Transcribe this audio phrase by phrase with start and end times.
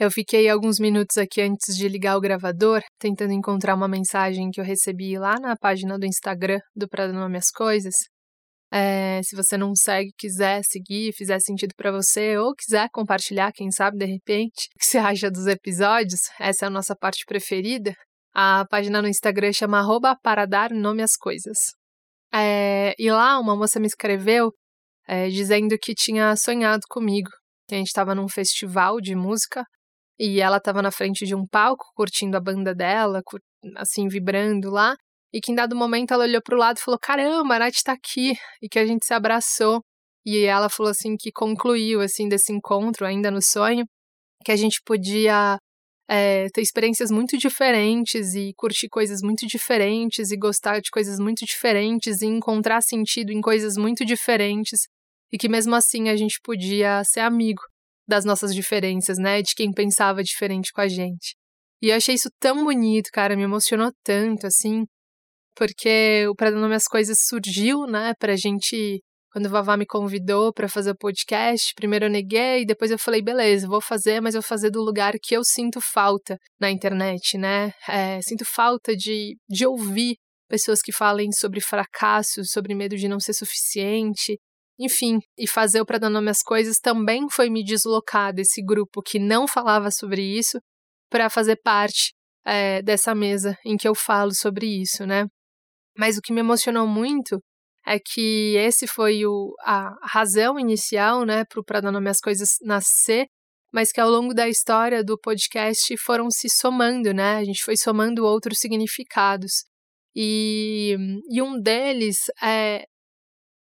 [0.00, 4.58] Eu fiquei alguns minutos aqui antes de ligar o gravador, tentando encontrar uma mensagem que
[4.58, 7.94] eu recebi lá na página do Instagram do Pra Dar Nome às Coisas.
[8.72, 13.70] É, se você não segue, quiser seguir, fizer sentido para você, ou quiser compartilhar, quem
[13.70, 17.94] sabe, de repente, o que você acha dos episódios, essa é a nossa parte preferida.
[18.32, 21.58] A página no Instagram chama arroba para dar nome às coisas.
[22.32, 24.50] É, e lá uma moça me escreveu
[25.06, 27.28] é, dizendo que tinha sonhado comigo,
[27.68, 29.62] que a gente estava num festival de música
[30.22, 33.22] e ela estava na frente de um palco, curtindo a banda dela,
[33.76, 34.94] assim, vibrando lá.
[35.32, 37.76] E que em dado momento ela olhou para o lado e falou: Caramba, a Nath
[37.76, 38.34] está aqui.
[38.60, 39.80] E que a gente se abraçou.
[40.26, 43.86] E ela falou assim que concluiu assim desse encontro, ainda no sonho,
[44.44, 45.58] que a gente podia
[46.06, 51.46] é, ter experiências muito diferentes e curtir coisas muito diferentes e gostar de coisas muito
[51.46, 54.80] diferentes e encontrar sentido em coisas muito diferentes
[55.32, 57.62] e que mesmo assim a gente podia ser amigo
[58.10, 59.40] das nossas diferenças, né?
[59.40, 61.36] De quem pensava diferente com a gente.
[61.80, 64.84] E eu achei isso tão bonito, cara, me emocionou tanto, assim,
[65.56, 69.00] porque o Pra Nome às Coisas surgiu, né, pra gente.
[69.32, 73.22] Quando o Vavá me convidou para fazer o podcast, primeiro eu neguei, depois eu falei,
[73.22, 77.72] beleza, vou fazer, mas vou fazer do lugar que eu sinto falta na internet, né?
[77.88, 80.16] É, sinto falta de, de ouvir
[80.48, 84.36] pessoas que falem sobre fracasso, sobre medo de não ser suficiente,
[84.80, 89.02] enfim, e fazer o Pra Dar Nome às Coisas também foi me deslocar desse grupo
[89.02, 90.58] que não falava sobre isso
[91.10, 92.14] para fazer parte
[92.46, 95.26] é, dessa mesa em que eu falo sobre isso, né?
[95.98, 97.38] Mas o que me emocionou muito
[97.86, 102.20] é que esse foi o, a razão inicial, né, para o Pra Dar Nome às
[102.20, 103.26] Coisas nascer,
[103.72, 107.36] mas que ao longo da história do podcast foram se somando, né?
[107.36, 109.64] A gente foi somando outros significados.
[110.14, 110.96] E,
[111.30, 112.84] e um deles é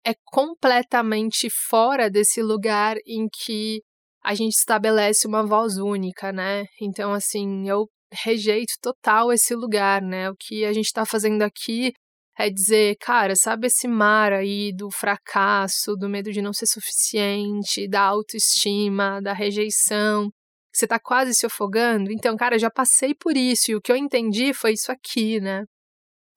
[0.07, 3.81] é completamente fora desse lugar em que
[4.23, 6.65] a gente estabelece uma voz única, né?
[6.81, 10.29] Então, assim, eu rejeito total esse lugar, né?
[10.29, 11.91] O que a gente está fazendo aqui
[12.39, 17.85] é dizer, cara, sabe esse mar aí do fracasso, do medo de não ser suficiente,
[17.89, 20.29] da autoestima, da rejeição,
[20.71, 22.13] que você tá quase se afogando?
[22.13, 25.65] Então, cara, já passei por isso e o que eu entendi foi isso aqui, né?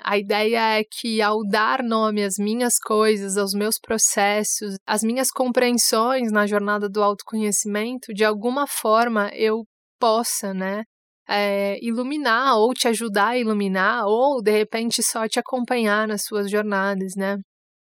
[0.03, 5.31] A ideia é que, ao dar nome às minhas coisas, aos meus processos, às minhas
[5.31, 9.65] compreensões na jornada do autoconhecimento, de alguma forma eu
[9.99, 10.83] possa, né,
[11.29, 16.51] é, iluminar ou te ajudar a iluminar, ou de repente só te acompanhar nas suas
[16.51, 17.37] jornadas, né?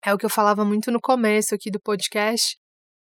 [0.05, 2.57] É o que eu falava muito no começo aqui do podcast,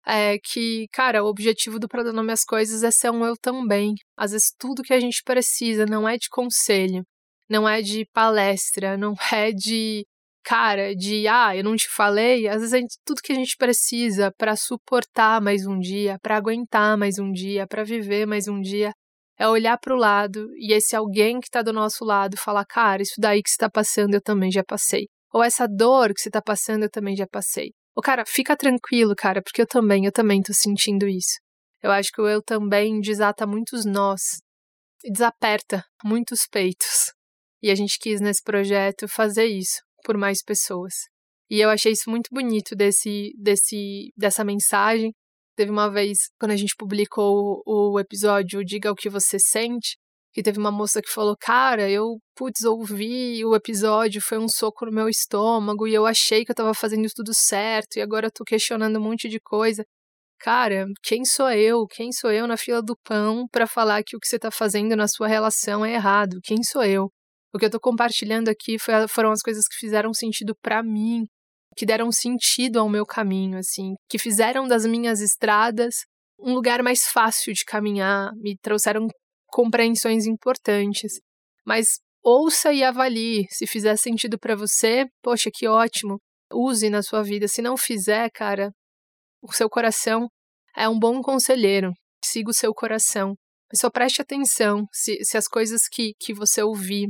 [0.06, 3.34] é que, cara, o objetivo do Pra Dar Nome às Coisas é ser um eu
[3.40, 3.94] também.
[4.16, 7.02] Às vezes tudo que a gente precisa não é de conselho,
[7.48, 10.06] não é de palestra, não é de
[10.44, 12.46] cara, de ah, eu não te falei.
[12.46, 16.98] Às vezes gente, tudo que a gente precisa para suportar mais um dia, para aguentar
[16.98, 18.92] mais um dia, para viver mais um dia,
[19.38, 23.02] é olhar para o lado e esse alguém que está do nosso lado falar, cara,
[23.02, 25.06] isso daí que você está passando eu também já passei.
[25.32, 27.72] Ou essa dor que você está passando eu também já passei.
[27.96, 31.38] Ou cara, fica tranquilo, cara, porque eu também, eu também tô sentindo isso.
[31.82, 34.20] Eu acho que o eu também desata muitos nós
[35.04, 37.13] e desaperta muitos peitos.
[37.64, 40.92] E a gente quis nesse projeto fazer isso por mais pessoas.
[41.48, 45.14] E eu achei isso muito bonito desse, desse, dessa mensagem.
[45.56, 49.96] Teve uma vez, quando a gente publicou o, episódio Diga o que você sente,
[50.34, 54.84] que teve uma moça que falou: Cara, eu, putz, ouvi o episódio, foi um soco
[54.84, 58.30] no meu estômago e eu achei que eu tava fazendo tudo certo e agora eu
[58.30, 59.86] tô questionando um monte de coisa.
[60.38, 61.86] Cara, quem sou eu?
[61.86, 64.94] Quem sou eu na fila do pão para falar que o que você tá fazendo
[64.94, 66.40] na sua relação é errado?
[66.42, 67.10] Quem sou eu?
[67.54, 71.24] O que eu tô compartilhando aqui foi, foram as coisas que fizeram sentido para mim,
[71.76, 75.94] que deram sentido ao meu caminho, assim, que fizeram das minhas estradas
[76.38, 79.06] um lugar mais fácil de caminhar, me trouxeram
[79.46, 81.20] compreensões importantes.
[81.64, 83.46] Mas ouça e avalie.
[83.50, 86.18] Se fizer sentido para você, poxa, que ótimo.
[86.52, 87.46] Use na sua vida.
[87.46, 88.72] Se não fizer, cara,
[89.40, 90.28] o seu coração
[90.76, 91.92] é um bom conselheiro.
[92.24, 93.34] Siga o seu coração.
[93.72, 97.08] Mas só preste atenção se, se as coisas que, que você ouvir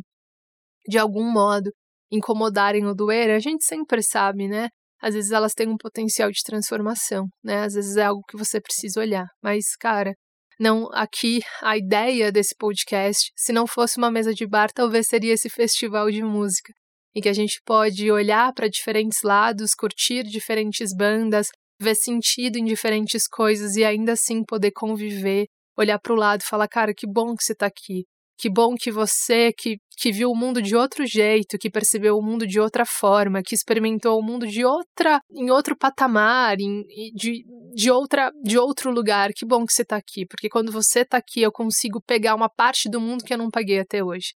[0.89, 1.71] de algum modo
[2.11, 4.69] incomodarem ou doerem, a gente sempre sabe, né?
[5.03, 7.63] Às vezes elas têm um potencial de transformação, né?
[7.65, 9.27] Às vezes é algo que você precisa olhar.
[9.43, 10.15] Mas, cara,
[10.59, 15.33] Não, aqui a ideia desse podcast, se não fosse uma mesa de bar, talvez seria
[15.35, 16.73] esse festival de música,
[17.15, 21.49] em que a gente pode olhar para diferentes lados, curtir diferentes bandas,
[21.81, 25.47] ver sentido em diferentes coisas e ainda assim poder conviver,
[25.77, 28.05] olhar para o lado e falar, cara, que bom que você está aqui.
[28.37, 32.23] Que bom que você, que, que viu o mundo de outro jeito, que percebeu o
[32.23, 36.83] mundo de outra forma, que experimentou o mundo de outra, em outro patamar, em,
[37.15, 37.45] de,
[37.75, 39.33] de, outra, de outro lugar.
[39.33, 42.49] Que bom que você está aqui, porque quando você está aqui, eu consigo pegar uma
[42.49, 44.35] parte do mundo que eu não paguei até hoje.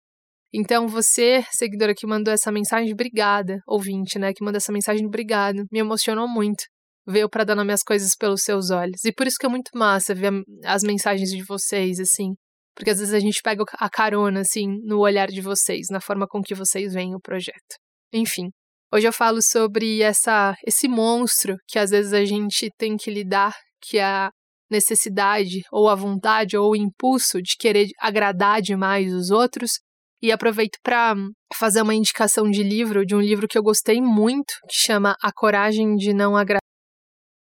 [0.53, 5.65] Então, você, seguidora que mandou essa mensagem, obrigada, ouvinte, né, que mandou essa mensagem, obrigada,
[5.71, 6.63] me emocionou muito
[7.05, 9.03] ver para dar nome às coisas pelos seus olhos.
[9.05, 10.31] E por isso que é muito massa ver
[10.65, 12.33] as mensagens de vocês, assim,
[12.77, 16.27] porque às vezes a gente pega a carona, assim, no olhar de vocês, na forma
[16.27, 17.75] com que vocês veem o projeto.
[18.13, 18.51] Enfim,
[18.93, 23.55] hoje eu falo sobre essa, esse monstro que às vezes a gente tem que lidar,
[23.81, 24.29] que é a
[24.69, 29.79] necessidade, ou a vontade, ou o impulso de querer agradar demais os outros.
[30.21, 31.15] E aproveito para
[31.55, 35.31] fazer uma indicação de livro, de um livro que eu gostei muito, que chama A
[35.33, 36.61] Coragem de Não Agradar.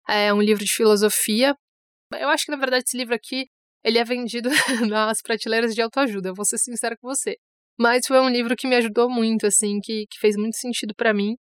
[0.06, 1.54] É um livro de filosofia.
[2.12, 3.46] Eu acho que, na verdade, esse livro aqui
[3.84, 4.48] ele é vendido
[4.88, 7.36] nas prateleiras de autoajuda, vou ser sincera com você.
[7.78, 11.14] Mas foi um livro que me ajudou muito, assim, que, que fez muito sentido para
[11.14, 11.36] mim.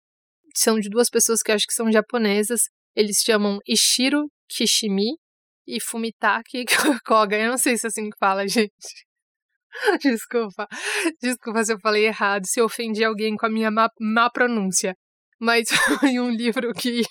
[0.54, 2.62] São de duas pessoas que eu acho que são japonesas.
[2.94, 5.16] Eles chamam Ishiro Kishimi
[5.66, 6.64] e Fumitaki
[7.06, 7.37] Koga.
[7.37, 9.06] Eu não sei se é assim que fala, gente.
[10.02, 10.66] Desculpa.
[11.22, 14.94] Desculpa se eu falei errado, se eu ofendi alguém com a minha má, má pronúncia.
[15.38, 17.02] Mas foi um livro que.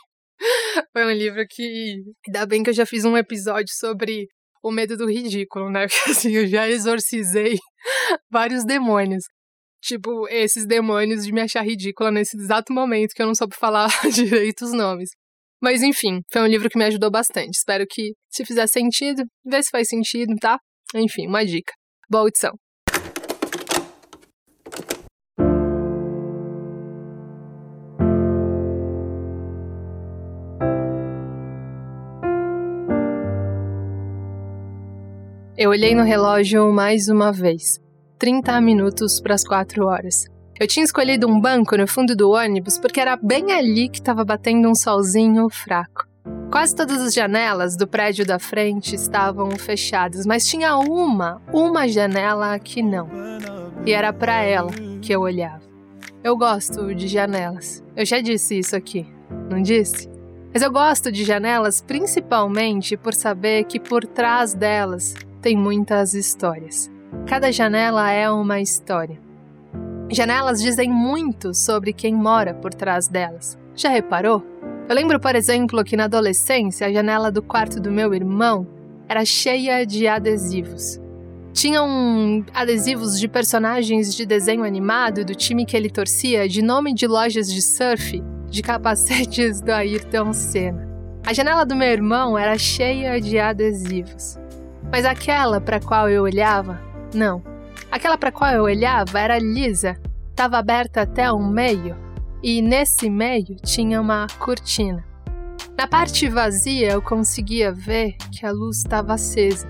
[0.93, 1.95] Foi um livro que.
[2.27, 4.27] Ainda bem que eu já fiz um episódio sobre
[4.63, 5.87] o medo do ridículo, né?
[5.89, 7.57] Porque assim, eu já exorcizei
[8.31, 9.23] vários demônios.
[9.81, 13.89] Tipo, esses demônios de me achar ridícula nesse exato momento que eu não soube falar
[14.13, 15.11] direito os nomes.
[15.61, 17.57] Mas enfim, foi um livro que me ajudou bastante.
[17.57, 20.57] Espero que, se fizer sentido, vê se faz sentido, tá?
[20.95, 21.73] Enfim, uma dica.
[22.09, 22.53] Boa audição.
[35.61, 37.81] Eu olhei no relógio mais uma vez.
[38.17, 40.23] 30 minutos para as 4 horas.
[40.57, 44.23] Eu tinha escolhido um banco no fundo do ônibus porque era bem ali que estava
[44.23, 46.07] batendo um solzinho fraco.
[46.49, 52.57] Quase todas as janelas do prédio da frente estavam fechadas, mas tinha uma, uma janela
[52.57, 53.09] que não.
[53.85, 54.71] E era para ela
[55.01, 55.63] que eu olhava.
[56.23, 57.83] Eu gosto de janelas.
[57.97, 59.05] Eu já disse isso aqui,
[59.49, 60.09] não disse?
[60.53, 66.91] Mas eu gosto de janelas principalmente por saber que por trás delas tem muitas histórias.
[67.25, 69.19] Cada janela é uma história.
[70.11, 73.57] Janelas dizem muito sobre quem mora por trás delas.
[73.75, 74.43] Já reparou?
[74.87, 78.67] Eu lembro, por exemplo, que na adolescência a janela do quarto do meu irmão
[79.07, 80.99] era cheia de adesivos.
[81.53, 87.05] Tinham adesivos de personagens de desenho animado do time que ele torcia, de nome de
[87.05, 90.89] lojas de surf, de capacetes do Ayrton Senna.
[91.25, 94.38] A janela do meu irmão era cheia de adesivos.
[94.91, 96.81] Mas aquela para qual eu olhava,
[97.13, 97.43] não.
[97.91, 99.97] Aquela para qual eu olhava era lisa,
[100.29, 101.95] estava aberta até o meio,
[102.41, 105.03] e nesse meio tinha uma cortina.
[105.77, 109.67] Na parte vazia eu conseguia ver que a luz estava acesa.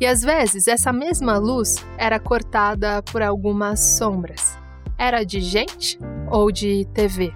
[0.00, 4.58] E às vezes essa mesma luz era cortada por algumas sombras.
[4.96, 5.98] Era de gente
[6.30, 7.32] ou de TV?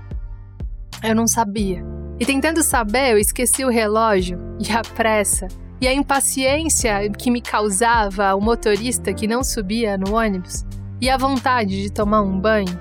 [1.03, 1.85] Eu não sabia.
[2.19, 5.47] E tentando saber, eu esqueci o relógio e a pressa
[5.81, 10.65] e a impaciência que me causava o motorista que não subia no ônibus
[11.01, 12.79] e a vontade de tomar um banho.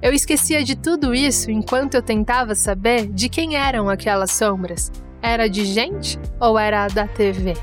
[0.00, 4.92] Eu esquecia de tudo isso enquanto eu tentava saber de quem eram aquelas sombras.
[5.20, 7.54] Era de gente ou era da TV?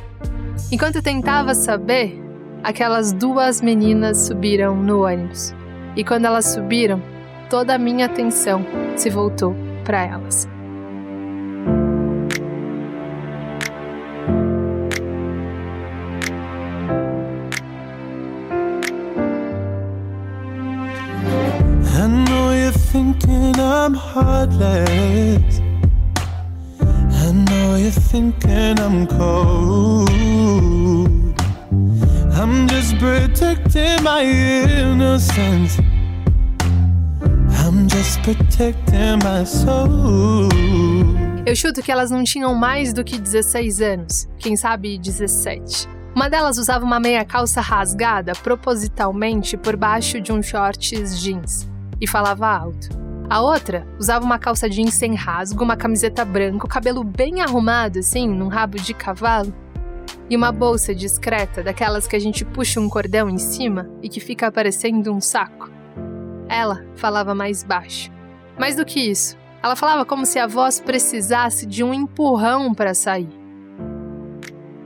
[0.72, 2.22] Enquanto eu tentava saber,
[2.64, 5.54] aquelas duas meninas subiram no ônibus.
[5.96, 7.02] E quando elas subiram,
[7.50, 8.66] toda a minha atenção
[8.98, 10.55] se voltou para elas.
[23.86, 25.62] I'm heartless.
[26.82, 30.10] I know you're thinking I'm cold.
[32.34, 35.78] I'm just protecting my innocence.
[37.60, 40.50] I'm just protecting my soul.
[41.46, 45.88] Eu chuto que elas não tinham mais do que 16 anos, quem sabe 17.
[46.16, 51.70] Uma delas usava uma meia calça rasgada propositalmente por baixo de um shorts jeans
[52.02, 53.05] e falava alto.
[53.28, 58.00] A outra usava uma calça jeans sem rasgo, uma camiseta branca, o cabelo bem arrumado,
[58.00, 59.54] assim, num rabo de cavalo.
[60.28, 64.20] e uma bolsa discreta, daquelas que a gente puxa um cordão em cima e que
[64.20, 65.70] fica aparecendo um saco.
[66.50, 68.12] Ela falava mais baixo.
[68.58, 72.96] Mais do que isso, ela falava como se a voz precisasse de um empurrão para
[72.96, 73.30] sair.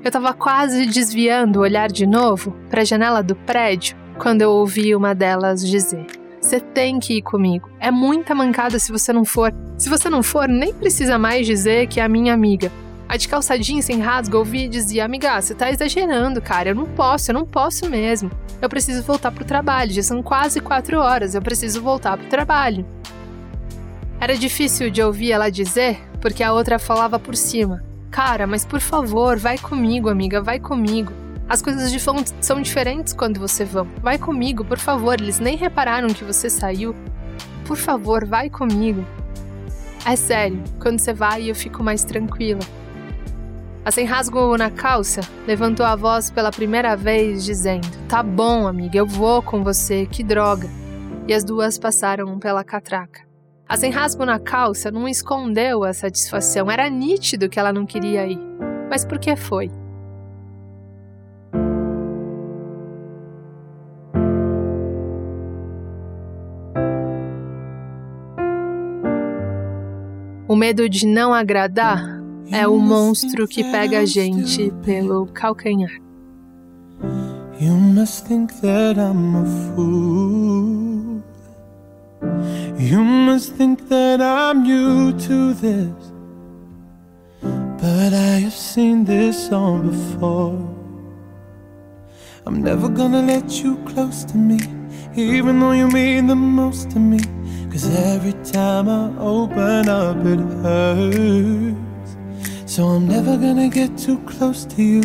[0.03, 4.51] Eu estava quase desviando o olhar de novo para a janela do prédio quando eu
[4.51, 6.05] ouvi uma delas dizer:
[6.50, 7.70] Você tem que ir comigo.
[7.79, 9.53] É muita mancada se você não for.
[9.77, 12.72] Se você não for, nem precisa mais dizer que é a minha amiga.
[13.08, 16.70] A de calçadinha sem rasgo ouvi e dizia: Amiga, você tá exagerando, cara.
[16.70, 18.32] Eu não posso, eu não posso mesmo.
[18.60, 19.91] Eu preciso voltar pro trabalho.
[19.91, 21.36] Já são quase quatro horas.
[21.36, 22.84] Eu preciso voltar pro trabalho.
[24.20, 27.84] Era difícil de ouvir ela dizer, porque a outra falava por cima.
[28.10, 31.13] Cara, mas por favor, vai comigo, amiga, vai comigo.
[31.50, 33.88] As coisas de fonte são diferentes quando você vão.
[34.03, 35.20] Vai comigo, por favor.
[35.20, 36.96] Eles nem repararam que você saiu.
[37.65, 39.03] Por favor, vai comigo.
[40.06, 42.60] É sério, quando você vai eu fico mais tranquila.
[43.84, 49.00] A sem rasgo na calça levantou a voz pela primeira vez, dizendo: Tá bom, amiga,
[49.00, 50.70] eu vou com você, que droga.
[51.27, 53.22] E as duas passaram pela catraca.
[53.68, 58.27] A sem rasgo na calça não escondeu a satisfação, era nítido que ela não queria
[58.27, 58.39] ir.
[58.89, 59.72] Mas por que foi?
[70.60, 75.92] Medo de não agradar é o monstro que pega a gente pelo calcanhar.
[77.62, 81.24] You must think that I'm a fool.
[82.78, 86.13] You must think that I'm new to this.
[87.42, 90.60] But I have seen this all before.
[92.46, 94.60] I'm never gonna let you close to me,
[95.16, 97.38] even though you mean the most to me.
[97.72, 102.18] Cause every time I open up, it hurts.
[102.66, 105.04] So I'm never gonna get too close to you,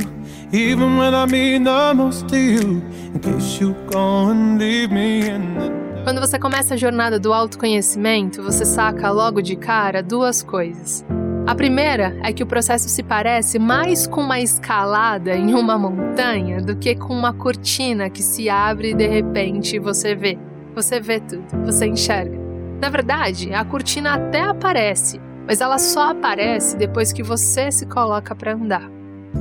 [0.51, 5.29] even when I mean the most to you, in case you go and leave me
[5.29, 10.43] in the Quando você começa a jornada do autoconhecimento, você saca logo de cara duas
[10.43, 11.05] coisas.
[11.47, 16.61] A primeira é que o processo se parece mais com uma escalada em uma montanha
[16.61, 20.39] do que com uma cortina que se abre e de repente você vê.
[20.75, 22.44] Você vê tudo, você enxerga.
[22.85, 28.35] Na verdade, a cortina até aparece, mas ela só aparece depois que você se coloca
[28.35, 28.91] para andar.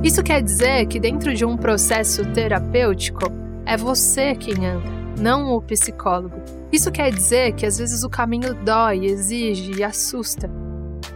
[0.02, 3.30] Isso quer dizer que dentro de um processo terapêutico,
[3.66, 6.40] é você quem anda, não o psicólogo.
[6.72, 10.50] Isso quer dizer que às vezes o caminho dói, exige e assusta.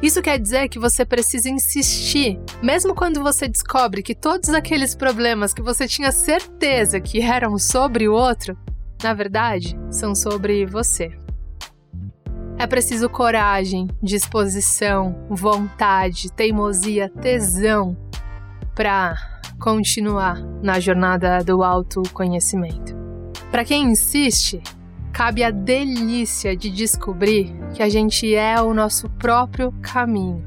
[0.03, 5.55] Isso quer dizer que você precisa insistir, mesmo quando você descobre que todos aqueles problemas
[5.55, 8.55] que você tinha certeza que eram sobre o outro,
[9.03, 11.11] na verdade, são sobre você.
[12.59, 17.97] É preciso coragem, disposição, vontade, teimosia, tesão
[18.75, 19.15] para
[19.61, 22.97] continuar na jornada do autoconhecimento.
[23.53, 24.61] Para quem insiste,
[25.13, 30.45] cabe a delícia de descobrir que a gente é o nosso próprio caminho.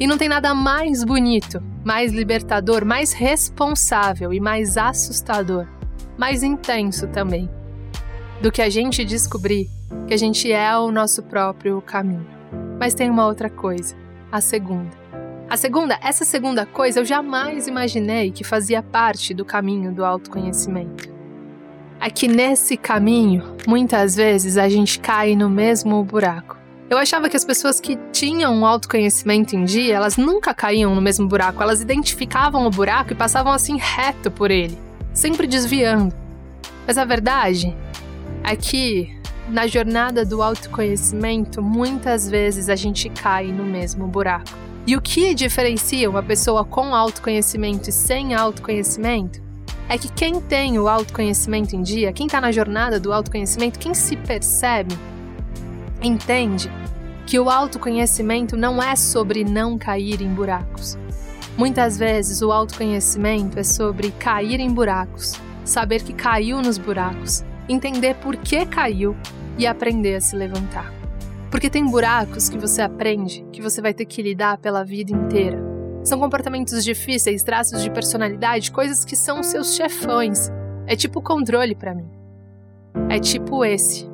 [0.00, 5.66] E não tem nada mais bonito, mais libertador, mais responsável e mais assustador,
[6.16, 7.50] mais intenso também,
[8.42, 9.70] do que a gente descobrir
[10.08, 12.26] que a gente é o nosso próprio caminho.
[12.76, 13.94] Mas tem uma outra coisa,
[14.32, 14.90] a segunda.
[15.48, 21.08] A segunda, essa segunda coisa eu jamais imaginei que fazia parte do caminho do autoconhecimento.
[22.00, 26.58] É que nesse caminho, muitas vezes a gente cai no mesmo buraco.
[26.90, 31.00] Eu achava que as pessoas que tinham um autoconhecimento em dia, elas nunca caíam no
[31.00, 34.76] mesmo buraco, elas identificavam o buraco e passavam assim reto por ele,
[35.14, 36.12] sempre desviando.
[36.84, 37.72] Mas a verdade
[38.56, 44.50] que na jornada do autoconhecimento, muitas vezes a gente cai no mesmo buraco.
[44.86, 49.42] E o que diferencia uma pessoa com autoconhecimento e sem autoconhecimento
[49.88, 53.94] é que quem tem o autoconhecimento em dia, quem está na jornada do autoconhecimento, quem
[53.94, 54.96] se percebe,
[56.00, 56.70] entende
[57.26, 60.98] que o autoconhecimento não é sobre não cair em buracos.
[61.56, 65.34] Muitas vezes o autoconhecimento é sobre cair em buracos,
[65.64, 69.16] saber que caiu nos buracos entender por que caiu
[69.58, 70.92] e aprender a se levantar.
[71.50, 75.62] Porque tem buracos que você aprende que você vai ter que lidar pela vida inteira.
[76.02, 80.50] São comportamentos difíceis, traços de personalidade, coisas que são seus chefões.
[80.86, 82.10] É tipo controle para mim.
[83.08, 84.10] É tipo esse.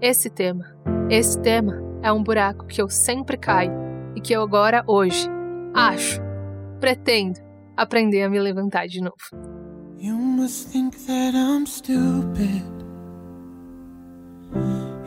[0.00, 0.76] Esse tema.
[1.08, 3.72] Esse tema é um buraco que eu sempre caio
[4.16, 5.28] e que eu agora, hoje,
[5.72, 6.20] acho,
[6.80, 7.40] pretendo
[7.76, 9.52] aprender a me levantar de novo.
[9.98, 12.71] You must think that I'm stupid.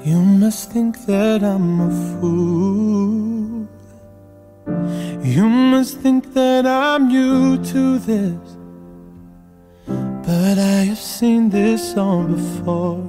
[0.05, 3.67] You must think that I'm a fool.
[5.24, 8.38] You must think that I'm new to this.
[9.88, 13.01] But I have seen this song before.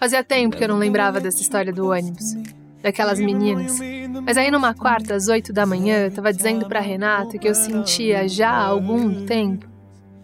[0.00, 2.34] Fazia tempo que eu não lembrava dessa história do ônibus,
[2.82, 3.78] daquelas meninas.
[4.24, 7.54] Mas aí numa quarta, às oito da manhã, eu tava dizendo pra Renata que eu
[7.54, 9.75] sentia já há algum tempo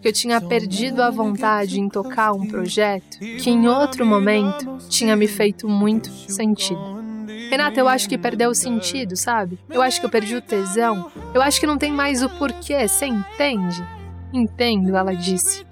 [0.03, 5.15] que eu tinha perdido a vontade em tocar um projeto que em outro momento tinha
[5.15, 7.01] me feito muito sentido.
[7.49, 9.57] Renata, eu acho que perdeu o sentido, sabe?
[9.69, 11.09] Eu acho que eu perdi o tesão.
[11.33, 13.81] Eu acho que não tem mais o porquê, você entende?
[14.33, 15.65] Entendo, ela disse.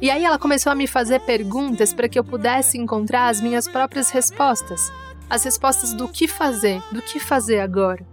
[0.00, 3.68] E aí ela começou a me fazer perguntas para que eu pudesse encontrar as minhas
[3.68, 4.90] próprias respostas.
[5.28, 8.06] As respostas do que fazer, do que fazer agora.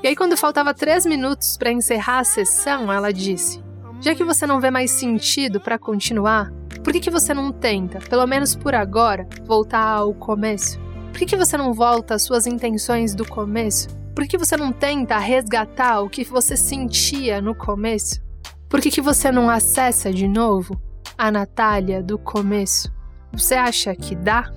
[0.00, 3.66] E aí, quando faltava três minutos para encerrar a sessão, ela disse:
[4.00, 6.52] já que você não vê mais sentido para continuar,
[6.84, 10.78] por que, que você não tenta, pelo menos por agora, voltar ao começo?
[11.10, 13.88] Por que, que você não volta às suas intenções do começo?
[14.14, 18.20] Por que você não tenta resgatar o que você sentia no começo?
[18.68, 20.80] Por que, que você não acessa de novo
[21.16, 22.92] a Natália do começo?
[23.32, 24.52] Você acha que dá?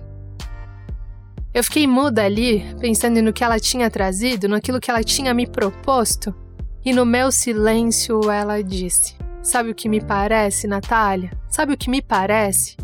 [1.53, 5.47] Eu fiquei muda ali, pensando no que ela tinha trazido, naquilo que ela tinha me
[5.47, 6.33] proposto,
[6.85, 11.31] e no meu silêncio ela disse: Sabe o que me parece, Natália?
[11.49, 12.75] Sabe o que me parece?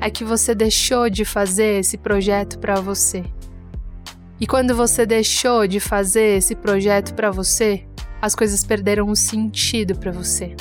[0.00, 3.24] É que você deixou de fazer esse projeto para você.
[4.40, 7.86] E quando você deixou de fazer esse projeto para você,
[8.20, 10.56] as coisas perderam o sentido para você.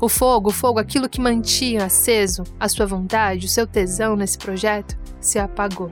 [0.00, 4.38] O fogo, o fogo, aquilo que mantinha aceso a sua vontade, o seu tesão nesse
[4.38, 5.90] projeto, se apagou.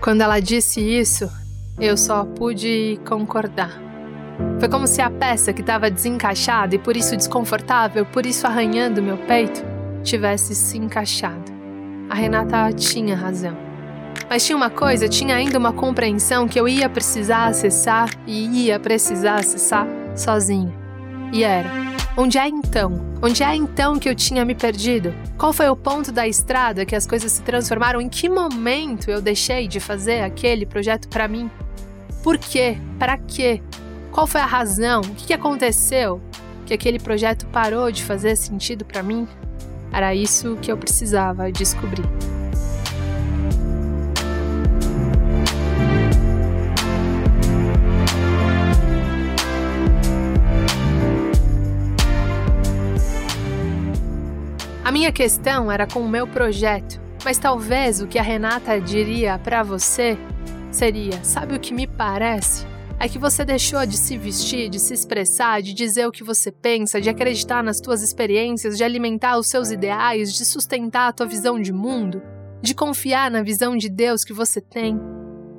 [0.00, 1.28] Quando ela disse isso,
[1.78, 3.89] eu só pude concordar.
[4.58, 9.02] Foi como se a peça que estava desencaixada e por isso desconfortável, por isso arranhando
[9.02, 9.64] meu peito,
[10.02, 11.50] tivesse se encaixado.
[12.10, 13.56] A Renata tinha razão.
[14.28, 18.78] Mas tinha uma coisa, tinha ainda uma compreensão que eu ia precisar acessar e ia
[18.78, 20.72] precisar acessar sozinha.
[21.32, 21.68] E era:
[22.16, 23.10] onde é então?
[23.22, 25.14] Onde é então que eu tinha me perdido?
[25.36, 28.00] Qual foi o ponto da estrada que as coisas se transformaram?
[28.00, 31.50] Em que momento eu deixei de fazer aquele projeto para mim?
[32.22, 32.78] Por quê?
[32.98, 33.62] Para quê?
[34.12, 35.02] Qual foi a razão?
[35.02, 36.20] O que aconteceu
[36.66, 39.26] que aquele projeto parou de fazer sentido para mim?
[39.92, 42.04] Era isso que eu precisava descobrir.
[54.84, 59.38] A minha questão era com o meu projeto, mas talvez o que a Renata diria
[59.38, 60.18] para você
[60.72, 62.69] seria: sabe o que me parece?
[63.00, 66.52] É que você deixou de se vestir, de se expressar, de dizer o que você
[66.52, 71.24] pensa, de acreditar nas tuas experiências, de alimentar os seus ideais, de sustentar a tua
[71.24, 72.22] visão de mundo,
[72.60, 75.00] de confiar na visão de Deus que você tem.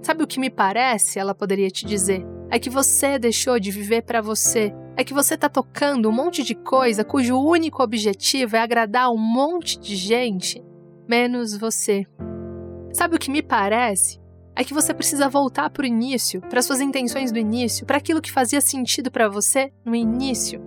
[0.03, 1.17] Sabe o que me parece?
[1.17, 2.23] Ela poderia te dizer.
[2.51, 4.71] É que você deixou de viver para você.
[4.95, 9.17] É que você tá tocando um monte de coisa cujo único objetivo é agradar um
[9.17, 10.63] monte de gente,
[11.09, 12.05] menos você.
[12.93, 14.20] Sabe o que me parece?
[14.55, 18.21] É que você precisa voltar para o início, para suas intenções do início, para aquilo
[18.21, 20.61] que fazia sentido para você no início.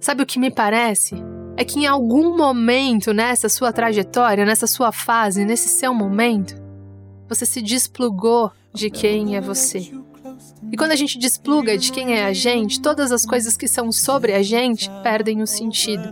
[0.00, 1.14] Sabe o que me parece?
[1.56, 6.54] É que em algum momento nessa sua trajetória, nessa sua fase, nesse seu momento,
[7.28, 9.90] você se desplugou de quem é você.
[10.72, 13.90] E quando a gente despluga de quem é a gente, todas as coisas que são
[13.90, 16.08] sobre a gente perdem o sentido.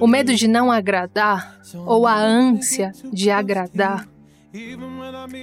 [0.00, 4.08] O medo de não agradar ou a ânsia de agradar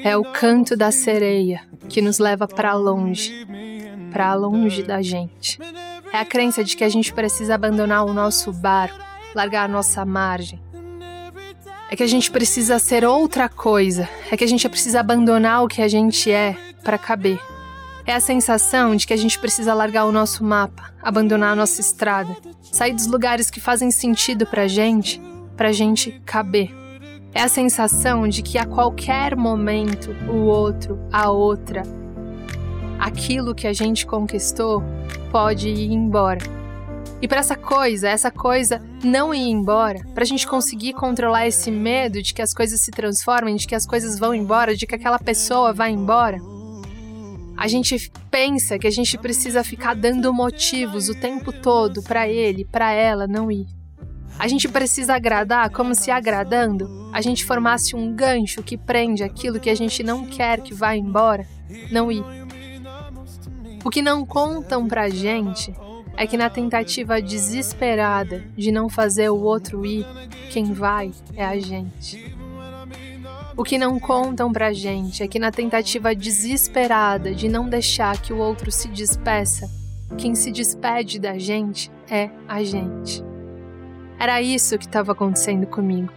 [0.04, 3.46] é o canto da sereia que nos leva para longe,
[4.12, 5.60] para longe da gente.
[6.12, 9.00] É a crença de que a gente precisa abandonar o nosso barco,
[9.36, 10.62] largar a nossa margem.
[11.90, 14.10] É que a gente precisa ser outra coisa.
[14.32, 17.40] É que a gente precisa abandonar o que a gente é para caber.
[18.08, 21.82] É a sensação de que a gente precisa largar o nosso mapa, abandonar a nossa
[21.82, 22.36] estrada,
[22.72, 25.22] sair dos lugares que fazem sentido pra gente,
[25.56, 26.85] pra gente caber.
[27.36, 31.84] É a sensação de que a qualquer momento o outro, a outra,
[32.98, 34.82] aquilo que a gente conquistou
[35.34, 36.40] pode ir embora.
[37.22, 41.70] E para essa coisa, essa coisa não ir embora, para a gente conseguir controlar esse
[41.70, 44.96] medo de que as coisas se transformem, de que as coisas vão embora, de que
[44.96, 46.38] aquela pessoa vai embora,
[47.58, 52.64] a gente pensa que a gente precisa ficar dando motivos o tempo todo para ele,
[52.64, 53.75] para ela não ir.
[54.38, 59.60] A gente precisa agradar como se agradando a gente formasse um gancho que prende aquilo
[59.60, 61.48] que a gente não quer que vá embora,
[61.90, 62.24] não ir.
[63.86, 65.74] O que não contam pra gente
[66.18, 70.06] é que na tentativa desesperada de não fazer o outro ir,
[70.52, 72.36] quem vai é a gente.
[73.56, 78.34] O que não contam pra gente é que na tentativa desesperada de não deixar que
[78.34, 79.70] o outro se despeça,
[80.18, 83.24] quem se despede da gente é a gente.
[84.20, 86.12] Era isso que estava acontecendo comigo.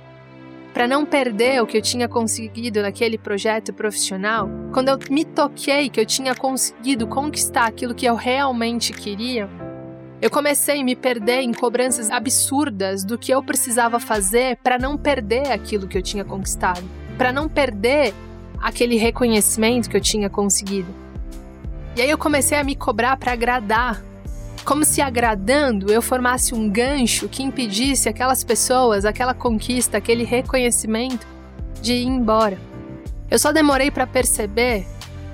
[0.73, 5.89] Para não perder o que eu tinha conseguido naquele projeto profissional, quando eu me toquei
[5.89, 9.49] que eu tinha conseguido conquistar aquilo que eu realmente queria,
[10.21, 14.97] eu comecei a me perder em cobranças absurdas do que eu precisava fazer para não
[14.97, 16.83] perder aquilo que eu tinha conquistado,
[17.17, 18.13] para não perder
[18.61, 20.93] aquele reconhecimento que eu tinha conseguido.
[21.97, 24.03] E aí eu comecei a me cobrar para agradar,
[24.64, 31.27] como se agradando eu formasse um gancho que impedisse aquelas pessoas, aquela conquista, aquele reconhecimento
[31.81, 32.59] de ir embora.
[33.31, 34.87] Eu só demorei para perceber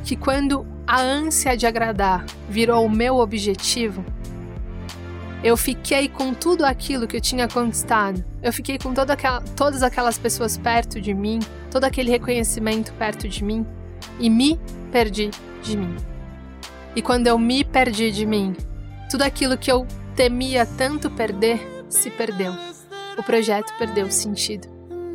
[0.05, 4.05] que quando a ânsia de agradar virou o meu objetivo,
[5.43, 8.25] eu fiquei com tudo aquilo que eu tinha conquistado.
[8.43, 11.39] Eu fiquei com toda aquela, todas aquelas pessoas perto de mim,
[11.71, 13.67] todo aquele reconhecimento perto de mim
[14.19, 14.59] e me
[14.91, 15.31] perdi
[15.63, 15.95] de mim.
[16.97, 18.57] E quando eu me perdi de mim,
[19.11, 19.87] tudo aquilo que eu
[20.17, 22.53] temia tanto perder se perdeu.
[23.17, 24.69] O projeto perdeu sentido.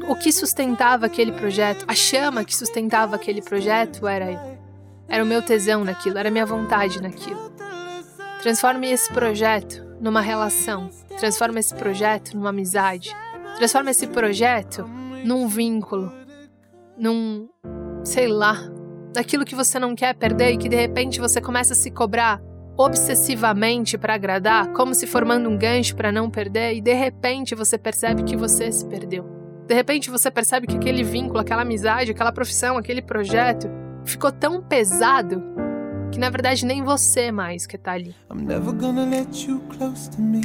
[0.08, 4.60] O que sustentava aquele projeto, a chama que sustentava aquele projeto era eu.
[5.08, 7.52] Era o meu tesão naquilo, era a minha vontade naquilo.
[8.42, 10.90] Transforme esse projeto numa relação.
[11.20, 13.16] Transforme esse projeto numa amizade.
[13.58, 14.86] Transforme esse projeto
[15.26, 16.12] num vínculo.
[16.98, 17.50] Num,
[18.04, 18.58] sei lá,
[19.12, 22.42] daquilo que você não quer perder e que de repente você começa a se cobrar
[22.80, 27.78] obsessivamente para agradar, como se formando um gancho para não perder, e de repente você
[27.78, 29.26] percebe que você se perdeu.
[29.68, 33.70] De repente você percebe que aquele vínculo, aquela amizade, aquela profissão, aquele projeto
[34.06, 35.44] ficou tão pesado
[36.10, 38.16] que na verdade nem você mais que tá ali.
[38.32, 40.42] I'm never gonna let you close to me,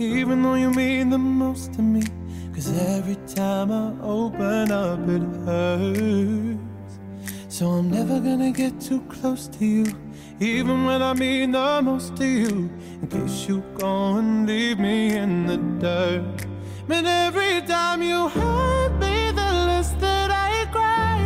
[0.00, 2.02] even though you mean the most to me.
[2.52, 6.58] Cause every time I open up it hurts.
[7.48, 9.84] So I'm never gonna get too close to you,
[10.40, 12.70] even when I mean the most to you.
[13.02, 16.46] In case you go and leave me in the dirt.
[16.86, 21.18] But every time you hurt me, the less that I cry.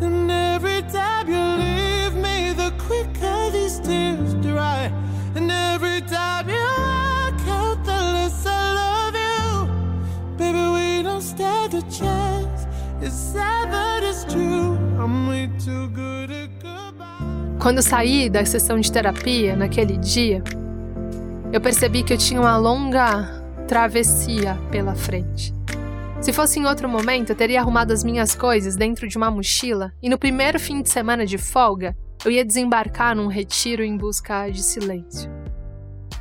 [0.00, 4.92] And every time you leave me, the quicker these tears dry.
[5.34, 10.36] And every time you walk out, the less I love you.
[10.36, 12.66] Baby, we don't stand a chance.
[13.00, 14.76] It's sad, but it's true.
[17.66, 20.40] Quando saí da sessão de terapia naquele dia,
[21.52, 25.52] eu percebi que eu tinha uma longa travessia pela frente.
[26.20, 29.92] Se fosse em outro momento, eu teria arrumado as minhas coisas dentro de uma mochila
[30.00, 34.48] e no primeiro fim de semana de folga, eu ia desembarcar num retiro em busca
[34.48, 35.28] de silêncio.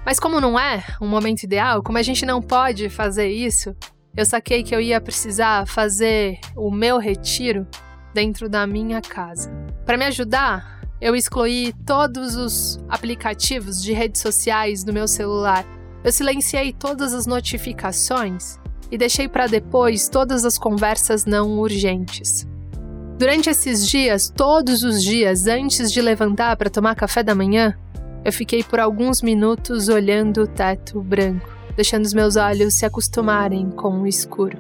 [0.03, 3.75] Mas como não é um momento ideal, como a gente não pode fazer isso,
[4.17, 7.67] eu saquei que eu ia precisar fazer o meu retiro
[8.15, 9.51] dentro da minha casa.
[9.85, 15.63] Para me ajudar, eu excluí todos os aplicativos de redes sociais do meu celular.
[16.03, 18.57] Eu silenciei todas as notificações
[18.89, 22.47] e deixei para depois todas as conversas não urgentes.
[23.19, 27.77] Durante esses dias, todos os dias antes de levantar para tomar café da manhã,
[28.25, 33.69] eu fiquei por alguns minutos olhando o teto branco, deixando os meus olhos se acostumarem
[33.69, 34.57] com o escuro.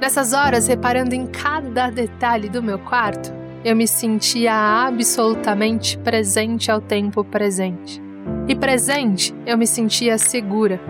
[0.00, 4.54] Nessas horas, reparando em cada detalhe do meu quarto, eu me sentia
[4.86, 8.00] absolutamente presente ao tempo presente.
[8.48, 10.80] E presente, eu me sentia segura.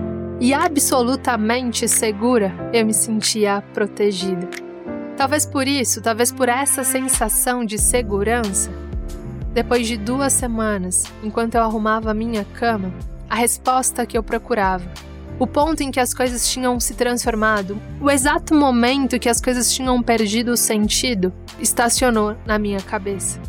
[0.40, 4.48] E absolutamente segura, eu me sentia protegida.
[5.16, 8.70] Talvez por isso, talvez por essa sensação de segurança,
[9.52, 12.94] depois de duas semanas, enquanto eu arrumava minha cama,
[13.28, 14.88] a resposta que eu procurava
[15.40, 19.72] o ponto em que as coisas tinham se transformado, o exato momento que as coisas
[19.72, 23.40] tinham perdido o sentido, estacionou na minha cabeça.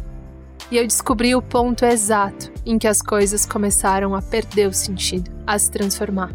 [0.71, 5.29] E eu descobri o ponto exato em que as coisas começaram a perder o sentido,
[5.45, 6.31] a se transformar.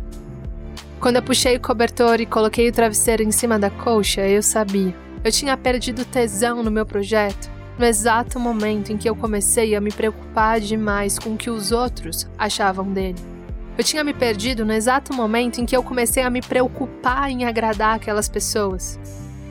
[1.01, 4.95] Quando eu puxei o cobertor e coloquei o travesseiro em cima da colcha, eu sabia.
[5.25, 9.81] Eu tinha perdido tesão no meu projeto no exato momento em que eu comecei a
[9.81, 13.36] me preocupar demais com o que os outros achavam dele.
[13.79, 17.45] Eu tinha me perdido no exato momento em que eu comecei a me preocupar em
[17.45, 18.99] agradar aquelas pessoas.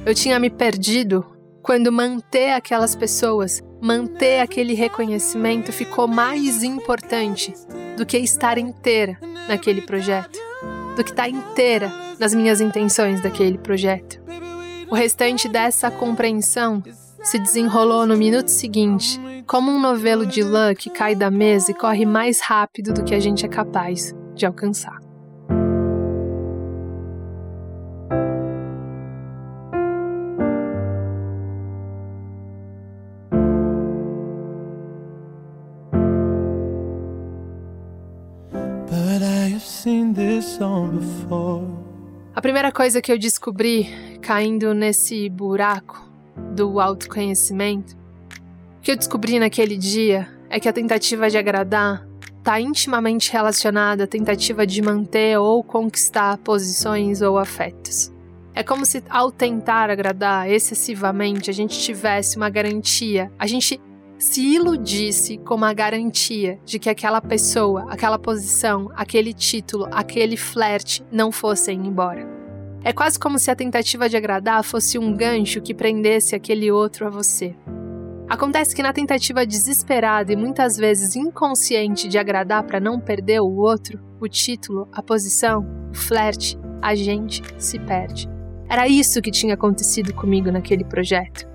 [0.04, 1.24] Eu tinha me perdido
[1.62, 7.54] quando manter aquelas pessoas, manter aquele reconhecimento ficou mais importante
[7.98, 10.40] do que estar inteira naquele projeto,
[10.96, 14.20] do que estar inteira nas minhas intenções daquele projeto.
[14.90, 16.84] O restante dessa compreensão
[17.26, 21.74] se desenrolou no minuto seguinte, como um novelo de lã que cai da mesa e
[21.74, 25.00] corre mais rápido do que a gente é capaz de alcançar.
[42.36, 46.05] A primeira coisa que eu descobri caindo nesse buraco
[46.56, 47.96] do autoconhecimento,
[48.82, 54.08] que eu descobri naquele dia é que a tentativa de agradar está intimamente relacionada à
[54.08, 58.14] tentativa de manter ou conquistar posições ou afetos.
[58.54, 63.82] É como se, ao tentar agradar excessivamente, a gente tivesse uma garantia, a gente
[64.18, 71.04] se iludisse com uma garantia de que aquela pessoa, aquela posição, aquele título, aquele flerte
[71.12, 72.35] não fossem embora.
[72.86, 77.08] É quase como se a tentativa de agradar fosse um gancho que prendesse aquele outro
[77.08, 77.56] a você.
[78.30, 83.56] Acontece que na tentativa desesperada e muitas vezes inconsciente de agradar para não perder o
[83.56, 88.30] outro, o título, a posição, o flerte, a gente se perde.
[88.70, 91.48] Era isso que tinha acontecido comigo naquele projeto.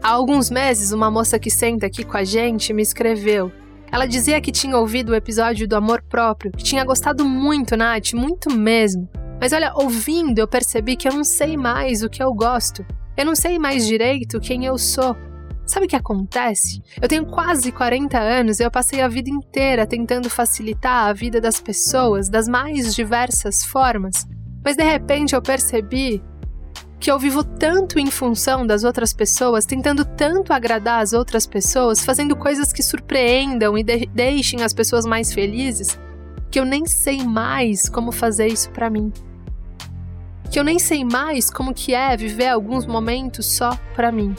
[0.00, 3.50] Há alguns meses, uma moça que senta aqui com a gente me escreveu.
[3.90, 8.12] Ela dizia que tinha ouvido o episódio do amor próprio, que tinha gostado muito, Nath,
[8.12, 9.08] muito mesmo.
[9.40, 12.84] Mas olha, ouvindo eu percebi que eu não sei mais o que eu gosto.
[13.16, 15.16] Eu não sei mais direito quem eu sou.
[15.66, 16.80] Sabe o que acontece?
[17.00, 21.40] Eu tenho quase 40 anos e eu passei a vida inteira tentando facilitar a vida
[21.40, 24.26] das pessoas das mais diversas formas.
[24.64, 26.22] Mas de repente eu percebi
[27.00, 32.04] que eu vivo tanto em função das outras pessoas, tentando tanto agradar as outras pessoas,
[32.04, 35.98] fazendo coisas que surpreendam e de deixem as pessoas mais felizes,
[36.50, 39.12] que eu nem sei mais como fazer isso para mim.
[40.50, 44.34] Que eu nem sei mais como que é viver alguns momentos só para mim.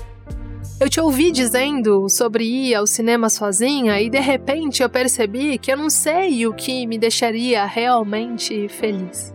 [0.80, 5.72] Eu te ouvi dizendo sobre ir ao cinema sozinha e de repente eu percebi que
[5.72, 9.34] eu não sei o que me deixaria realmente feliz.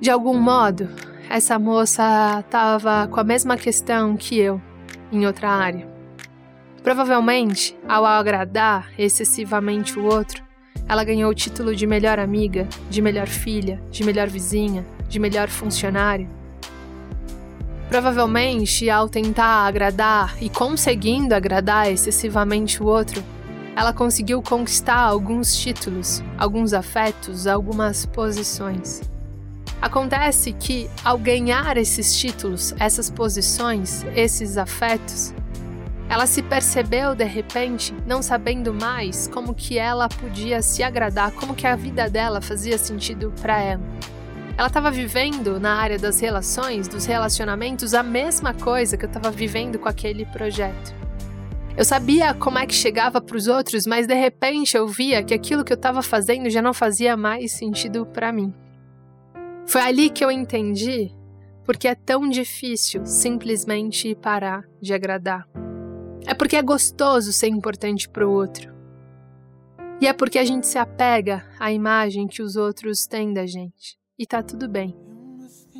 [0.00, 0.88] De algum modo,
[1.30, 4.60] essa moça estava com a mesma questão que eu,
[5.12, 5.88] em outra área.
[6.82, 10.47] Provavelmente, ao agradar excessivamente o outro,
[10.88, 15.48] ela ganhou o título de melhor amiga, de melhor filha, de melhor vizinha, de melhor
[15.48, 16.28] funcionária.
[17.88, 23.22] Provavelmente, ao tentar agradar e conseguindo agradar excessivamente o outro,
[23.76, 29.00] ela conseguiu conquistar alguns títulos, alguns afetos, algumas posições.
[29.80, 35.32] Acontece que, ao ganhar esses títulos, essas posições, esses afetos,
[36.08, 41.54] ela se percebeu de repente não sabendo mais como que ela podia se agradar, como
[41.54, 43.82] que a vida dela fazia sentido para ela.
[44.56, 49.30] Ela estava vivendo na área das relações, dos relacionamentos, a mesma coisa que eu estava
[49.30, 50.94] vivendo com aquele projeto.
[51.76, 55.32] Eu sabia como é que chegava para os outros, mas de repente eu via que
[55.32, 58.52] aquilo que eu estava fazendo já não fazia mais sentido para mim.
[59.64, 61.12] Foi ali que eu entendi
[61.64, 65.46] porque é tão difícil simplesmente parar de agradar.
[66.26, 68.72] É porque é gostoso ser importante para o outro.
[70.00, 73.98] E é porque a gente se apega à imagem que os outros têm da gente.
[74.18, 74.94] E tá tudo bem.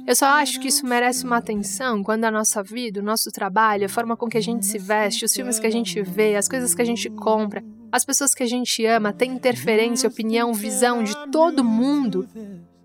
[0.07, 3.85] Eu só acho que isso merece uma atenção quando a nossa vida, o nosso trabalho,
[3.85, 6.49] a forma com que a gente se veste, os filmes que a gente vê, as
[6.49, 11.03] coisas que a gente compra, as pessoas que a gente ama, tem interferência, opinião, visão
[11.03, 12.27] de todo mundo,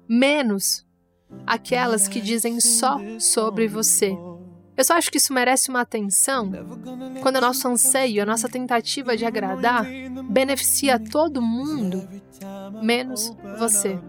[0.08, 0.86] menos
[1.48, 4.18] aquelas que dizem só sobre você.
[4.76, 6.52] Eu só acho que isso merece uma atenção
[7.22, 9.86] quando o nosso anseio, a nossa tentativa de agradar,
[10.30, 12.08] beneficia todo mundo,
[12.82, 14.00] menos você.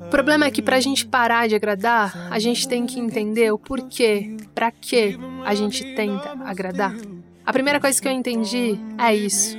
[0.00, 3.52] O problema é que para a gente parar de agradar, a gente tem que entender
[3.52, 6.94] o porquê, para que a gente tenta agradar.
[7.44, 9.56] A primeira coisa que eu entendi é isso.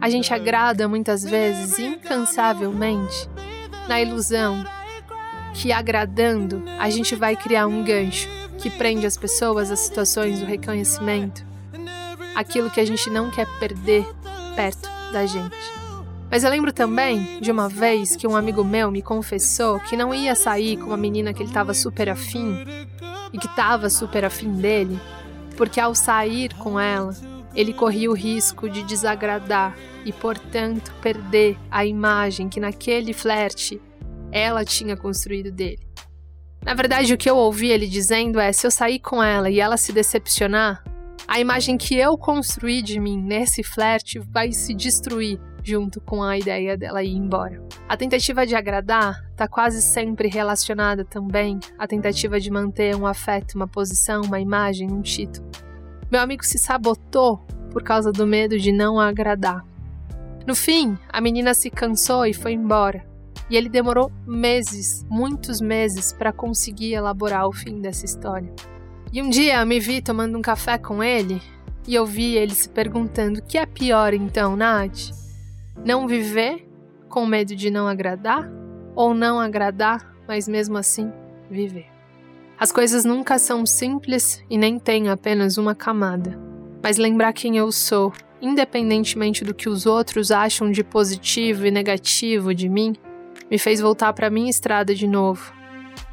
[0.00, 3.28] A gente agrada muitas vezes incansavelmente
[3.88, 4.62] na ilusão
[5.54, 8.28] que agradando a gente vai criar um gancho
[8.64, 11.44] que prende as pessoas às situações do reconhecimento,
[12.34, 14.06] aquilo que a gente não quer perder
[14.56, 15.54] perto da gente.
[16.30, 20.14] Mas eu lembro também de uma vez que um amigo meu me confessou que não
[20.14, 22.64] ia sair com uma menina que ele estava super afim
[23.34, 24.98] e que estava super afim dele,
[25.58, 27.14] porque ao sair com ela,
[27.54, 33.78] ele corria o risco de desagradar e, portanto, perder a imagem que naquele flerte
[34.32, 35.80] ela tinha construído dele.
[36.64, 39.60] Na verdade, o que eu ouvi ele dizendo é: se eu sair com ela e
[39.60, 40.82] ela se decepcionar,
[41.28, 46.36] a imagem que eu construí de mim nesse flerte vai se destruir junto com a
[46.36, 47.62] ideia dela ir embora.
[47.88, 53.54] A tentativa de agradar está quase sempre relacionada também à tentativa de manter um afeto,
[53.54, 55.50] uma posição, uma imagem, um título.
[56.10, 57.38] Meu amigo se sabotou
[57.72, 59.64] por causa do medo de não agradar.
[60.46, 63.13] No fim, a menina se cansou e foi embora.
[63.50, 68.52] E ele demorou meses, muitos meses, para conseguir elaborar o fim dessa história.
[69.12, 71.40] E um dia me vi tomando um café com ele
[71.86, 75.10] e eu vi ele se perguntando: o que é pior então, Nath?
[75.84, 76.66] Não viver
[77.08, 78.50] com medo de não agradar?
[78.94, 81.12] ou não agradar, mas mesmo assim
[81.50, 81.86] viver.
[82.58, 86.38] As coisas nunca são simples e nem têm apenas uma camada,
[86.82, 92.54] mas lembrar quem eu sou, independentemente do que os outros acham de positivo e negativo
[92.54, 92.94] de mim,
[93.54, 95.52] me fez voltar para minha estrada de novo.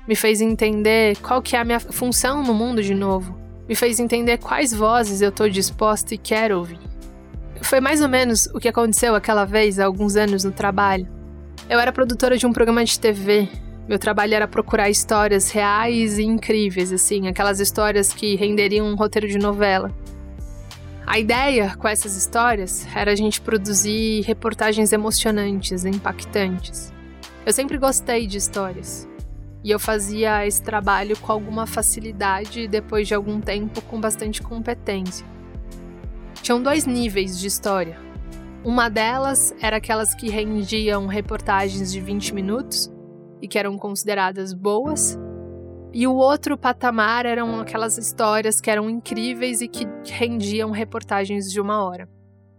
[0.07, 3.35] Me fez entender qual que é a minha função no mundo de novo.
[3.67, 6.77] Me fez entender quais vozes eu estou disposta e quero ouvir.
[7.63, 11.07] Foi mais ou menos o que aconteceu aquela vez há alguns anos no trabalho.
[11.67, 13.49] Eu era produtora de um programa de TV.
[13.89, 19.27] Meu trabalho era procurar histórias reais e incríveis, assim, aquelas histórias que renderiam um roteiro
[19.27, 19.91] de novela.
[21.07, 26.93] A ideia com essas histórias era a gente produzir reportagens emocionantes, impactantes.
[27.45, 29.07] Eu sempre gostei de histórias.
[29.63, 34.41] E eu fazia esse trabalho com alguma facilidade e depois de algum tempo com bastante
[34.41, 35.25] competência.
[36.41, 37.97] Tinham dois níveis de história.
[38.63, 42.91] Uma delas era aquelas que rendiam reportagens de 20 minutos
[43.41, 45.17] e que eram consideradas boas,
[45.93, 51.59] e o outro patamar eram aquelas histórias que eram incríveis e que rendiam reportagens de
[51.59, 52.07] uma hora.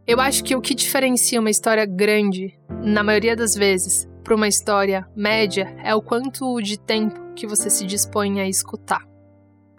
[0.07, 4.49] Eu acho que o que diferencia uma história grande, na maioria das vezes, para uma
[4.49, 9.03] história média é o quanto de tempo que você se dispõe a escutar.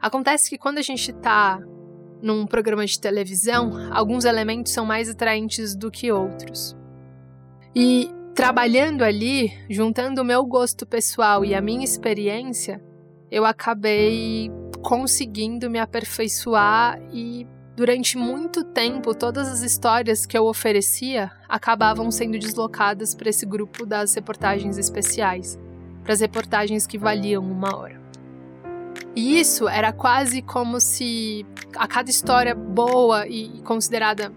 [0.02, 1.60] Acontece que quando a gente está
[2.22, 6.76] num programa de televisão, alguns elementos são mais atraentes do que outros.
[7.76, 12.84] E trabalhando ali, juntando o meu gosto pessoal e a minha experiência,
[13.32, 14.52] eu acabei
[14.82, 22.38] conseguindo me aperfeiçoar e Durante muito tempo, todas as histórias que eu oferecia acabavam sendo
[22.38, 25.58] deslocadas para esse grupo das reportagens especiais,
[26.04, 28.00] para as reportagens que valiam uma hora.
[29.16, 34.32] E isso era quase como se a cada história boa e considerada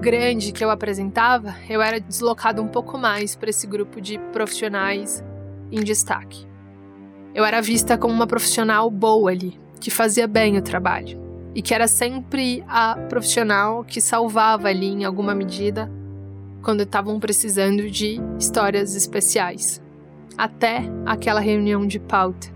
[0.00, 5.22] grande que eu apresentava, eu era deslocado um pouco mais para esse grupo de profissionais
[5.70, 6.46] em destaque.
[7.34, 11.74] Eu era vista como uma profissional boa ali, que fazia bem o trabalho e que
[11.74, 15.90] era sempre a profissional que salvava ali em alguma medida
[16.62, 19.82] quando estavam precisando de histórias especiais.
[20.36, 22.48] Até aquela reunião de pauta,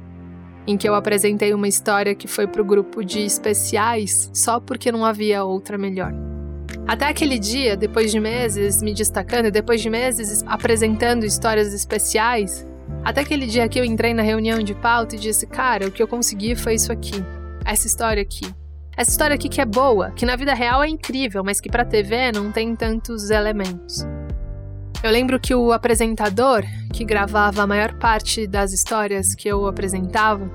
[0.67, 4.93] em que eu apresentei uma história que foi para o grupo de especiais só porque
[4.93, 6.13] não havia outra melhor.
[6.87, 12.67] Até aquele dia, depois de meses me destacando, depois de meses apresentando histórias especiais,
[13.03, 16.03] até aquele dia que eu entrei na reunião de pauta e disse: Cara, o que
[16.03, 17.25] eu consegui foi isso aqui,
[17.65, 18.47] essa história aqui.
[18.97, 21.85] Essa história aqui que é boa, que na vida real é incrível, mas que para
[21.85, 24.07] TV não tem tantos elementos.
[25.03, 30.49] Eu lembro que o apresentador, que gravava a maior parte das histórias que eu apresentava,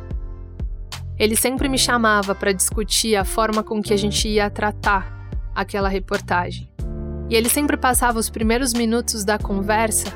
[1.17, 5.89] ele sempre me chamava para discutir a forma com que a gente ia tratar aquela
[5.89, 6.71] reportagem.
[7.29, 10.07] E ele sempre passava os primeiros minutos da conversa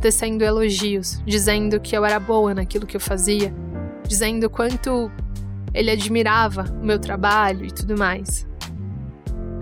[0.00, 3.52] tecendo elogios, dizendo que eu era boa naquilo que eu fazia,
[4.06, 5.10] dizendo quanto
[5.74, 8.46] ele admirava o meu trabalho e tudo mais.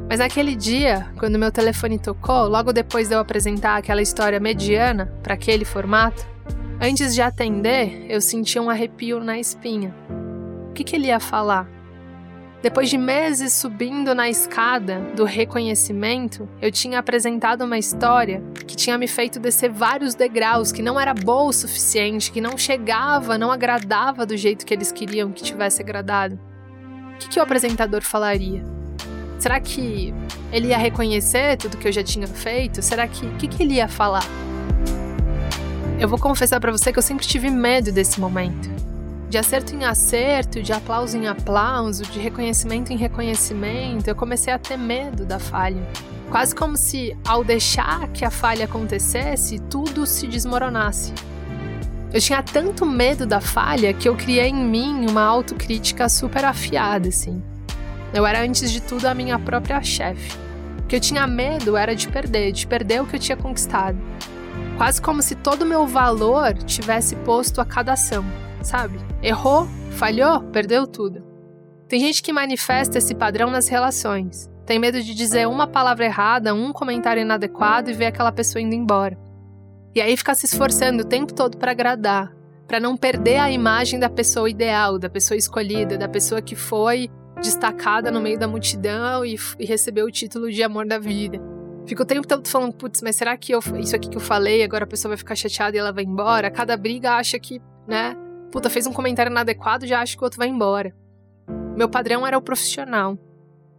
[0.09, 5.07] Mas naquele dia, quando meu telefone tocou, logo depois de eu apresentar aquela história mediana
[5.23, 6.27] para aquele formato,
[6.81, 9.95] antes de atender, eu senti um arrepio na espinha.
[10.69, 11.69] O que, que ele ia falar?
[12.63, 18.99] Depois de meses subindo na escada do reconhecimento, eu tinha apresentado uma história que tinha
[18.99, 23.51] me feito descer vários degraus, que não era boa o suficiente, que não chegava, não
[23.51, 26.39] agradava do jeito que eles queriam que tivesse agradado.
[27.15, 28.63] O que, que o apresentador falaria?
[29.39, 30.13] Será que
[30.53, 32.83] ele ia reconhecer tudo que eu já tinha feito?
[32.83, 33.25] Será que.
[33.25, 34.25] O que, que ele ia falar?
[35.99, 38.90] Eu vou confessar para você que eu sempre tive medo desse momento
[39.31, 44.59] de acerto em acerto, de aplauso em aplauso, de reconhecimento em reconhecimento, eu comecei a
[44.59, 45.81] ter medo da falha.
[46.29, 51.13] Quase como se, ao deixar que a falha acontecesse, tudo se desmoronasse.
[52.13, 57.09] Eu tinha tanto medo da falha que eu criei em mim uma autocrítica super afiada,
[57.09, 57.41] assim.
[58.13, 60.37] Eu era, antes de tudo, a minha própria chefe.
[60.81, 63.97] O que eu tinha medo era de perder, de perder o que eu tinha conquistado.
[64.77, 68.25] Quase como se todo o meu valor tivesse posto a cada ação
[68.63, 68.99] sabe?
[69.23, 71.25] Errou, falhou, perdeu tudo.
[71.89, 74.49] Tem gente que manifesta esse padrão nas relações.
[74.65, 78.75] Tem medo de dizer uma palavra errada, um comentário inadequado e ver aquela pessoa indo
[78.75, 79.19] embora.
[79.95, 82.33] E aí fica se esforçando o tempo todo para agradar,
[82.69, 87.11] para não perder a imagem da pessoa ideal, da pessoa escolhida, da pessoa que foi
[87.41, 91.41] destacada no meio da multidão e, e recebeu o título de amor da vida.
[91.87, 94.63] Fico o tempo todo falando, putz, mas será que eu, isso aqui que eu falei,
[94.63, 96.49] agora a pessoa vai ficar chateada e ela vai embora?
[96.49, 98.15] Cada briga acha que, né,
[98.51, 100.95] Puta, fez um comentário inadequado, já acho que o outro vai embora.
[101.77, 103.17] Meu padrão era o profissional.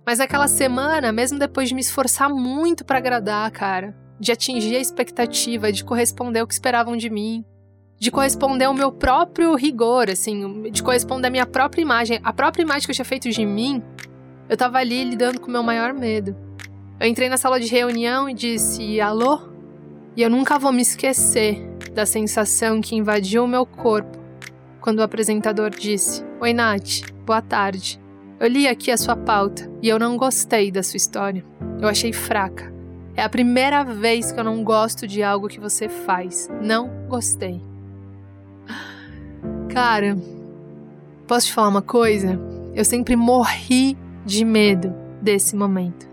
[0.05, 4.79] Mas naquela semana, mesmo depois de me esforçar muito para agradar, cara, de atingir a
[4.79, 7.45] expectativa, de corresponder ao que esperavam de mim,
[7.99, 12.19] de corresponder ao meu próprio rigor, assim, de corresponder à minha própria imagem.
[12.23, 13.83] A própria imagem que eu tinha feito de mim,
[14.49, 16.35] eu tava ali lidando com o meu maior medo.
[16.99, 19.49] Eu entrei na sala de reunião e disse: Alô?
[20.15, 21.61] E eu nunca vou me esquecer
[21.93, 24.20] da sensação que invadiu o meu corpo
[24.81, 28.01] quando o apresentador disse: Oi, Nath, boa tarde.
[28.39, 31.45] Eu li aqui a sua pauta e eu não gostei da sua história.
[31.79, 32.73] Eu achei fraca.
[33.15, 36.49] É a primeira vez que eu não gosto de algo que você faz.
[36.61, 37.61] Não gostei.
[39.69, 40.17] Cara,
[41.27, 42.39] posso te falar uma coisa?
[42.73, 46.09] Eu sempre morri de medo desse momento.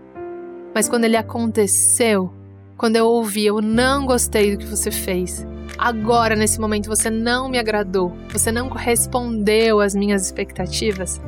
[0.73, 2.31] Mas quando ele aconteceu,
[2.77, 5.47] quando eu ouvi, eu não gostei do que você fez.
[5.81, 11.21] Agora, nesse momento, você não me agradou, você não correspondeu às minhas expectativas.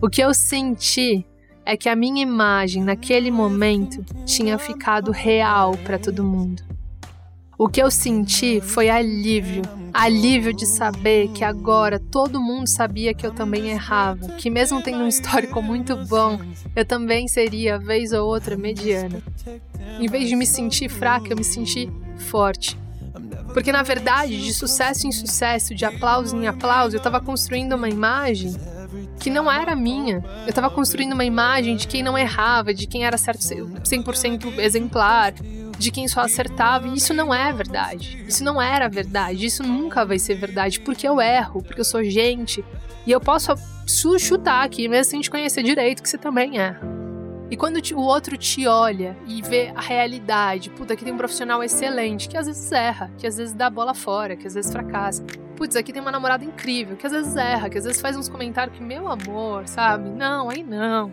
[0.00, 1.26] O que eu senti
[1.62, 6.62] é que a minha imagem naquele momento tinha ficado real para todo mundo.
[7.58, 9.60] O que eu senti foi alívio.
[9.92, 15.04] Alívio de saber que agora todo mundo sabia que eu também errava, que mesmo tendo
[15.04, 16.40] um histórico muito bom,
[16.74, 19.22] eu também seria, vez ou outra, mediana.
[20.00, 22.87] Em vez de me sentir fraca, eu me senti forte.
[23.52, 27.88] Porque na verdade, de sucesso em sucesso, de aplauso em aplauso, eu estava construindo uma
[27.88, 28.54] imagem
[29.18, 30.24] que não era minha.
[30.44, 35.32] Eu estava construindo uma imagem de quem não errava, de quem era certo 100% exemplar,
[35.78, 36.88] de quem só acertava.
[36.88, 38.24] E isso não é verdade.
[38.26, 39.44] Isso não era verdade.
[39.44, 40.80] Isso nunca vai ser verdade.
[40.80, 42.64] Porque eu erro, porque eu sou gente.
[43.06, 43.54] E eu posso
[44.18, 47.07] chutar aqui, mesmo sem te conhecer direito, que você também erra.
[47.50, 51.62] E quando o outro te olha e vê a realidade, puta, aqui tem um profissional
[51.62, 54.70] excelente, que às vezes erra, que às vezes dá a bola fora, que às vezes
[54.70, 55.24] fracassa.
[55.56, 58.28] Putz, aqui tem uma namorada incrível, que às vezes erra, que às vezes faz uns
[58.28, 60.10] comentários que, meu amor, sabe?
[60.10, 61.10] Não, aí não.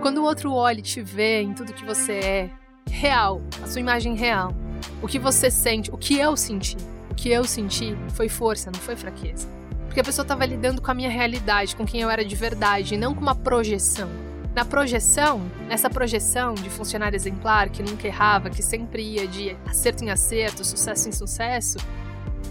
[0.00, 2.50] Quando o outro olha e te vê em tudo que você é,
[2.90, 4.54] real, a sua imagem real.
[5.02, 6.76] O que você sente, o que eu senti.
[7.10, 9.46] O que eu senti foi força, não foi fraqueza.
[9.86, 12.94] Porque a pessoa estava lidando com a minha realidade, com quem eu era de verdade,
[12.94, 14.08] e não com uma projeção.
[14.54, 20.04] Na projeção, nessa projeção de funcionário exemplar que nunca errava, que sempre ia de acerto
[20.04, 21.78] em acerto, sucesso em sucesso,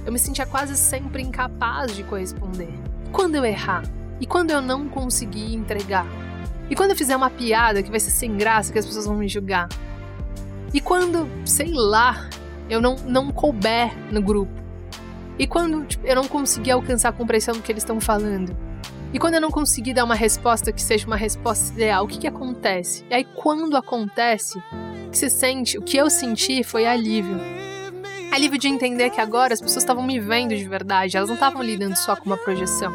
[0.06, 2.74] eu me sentia quase sempre incapaz de corresponder.
[3.12, 3.84] Quando eu errar?
[4.20, 6.06] E quando eu não conseguir entregar?
[6.70, 9.18] E quando eu fizer uma piada que vai ser sem graça, que as pessoas vão
[9.18, 9.68] me julgar?
[10.74, 12.30] E quando, sei lá,
[12.70, 14.52] eu não, não couber no grupo?
[15.40, 18.56] E quando tipo, eu não conseguir alcançar a compreensão do que eles estão falando?
[19.14, 22.20] E quando eu não conseguir dar uma resposta que seja uma resposta ideal, o que,
[22.20, 23.06] que acontece?
[23.10, 27.40] E aí, quando acontece, o que você sente, o que eu senti foi alívio.
[28.32, 31.64] Alívio de entender que agora as pessoas estavam me vendo de verdade, elas não estavam
[31.64, 32.94] lidando só com uma projeção.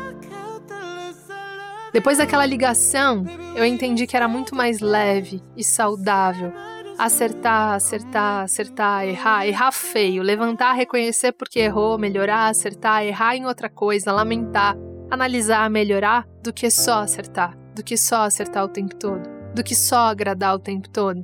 [1.92, 3.24] Depois daquela ligação,
[3.56, 6.52] eu entendi que era muito mais leve e saudável
[6.98, 13.68] acertar, acertar, acertar, errar, errar feio, levantar, reconhecer porque errou, melhorar, acertar, errar em outra
[13.68, 14.76] coisa, lamentar,
[15.12, 19.74] analisar, melhorar, do que só acertar, do que só acertar o tempo todo, do que
[19.74, 21.22] só agradar o tempo todo.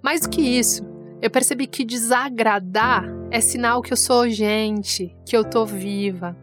[0.00, 0.86] Mais do que isso,
[1.20, 6.36] eu percebi que desagradar é sinal que eu sou gente, que eu tô viva.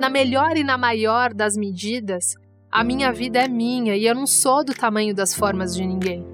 [0.00, 2.34] Na melhor e na maior das medidas,
[2.68, 6.26] a minha vida é minha e eu não sou do tamanho das formas de ninguém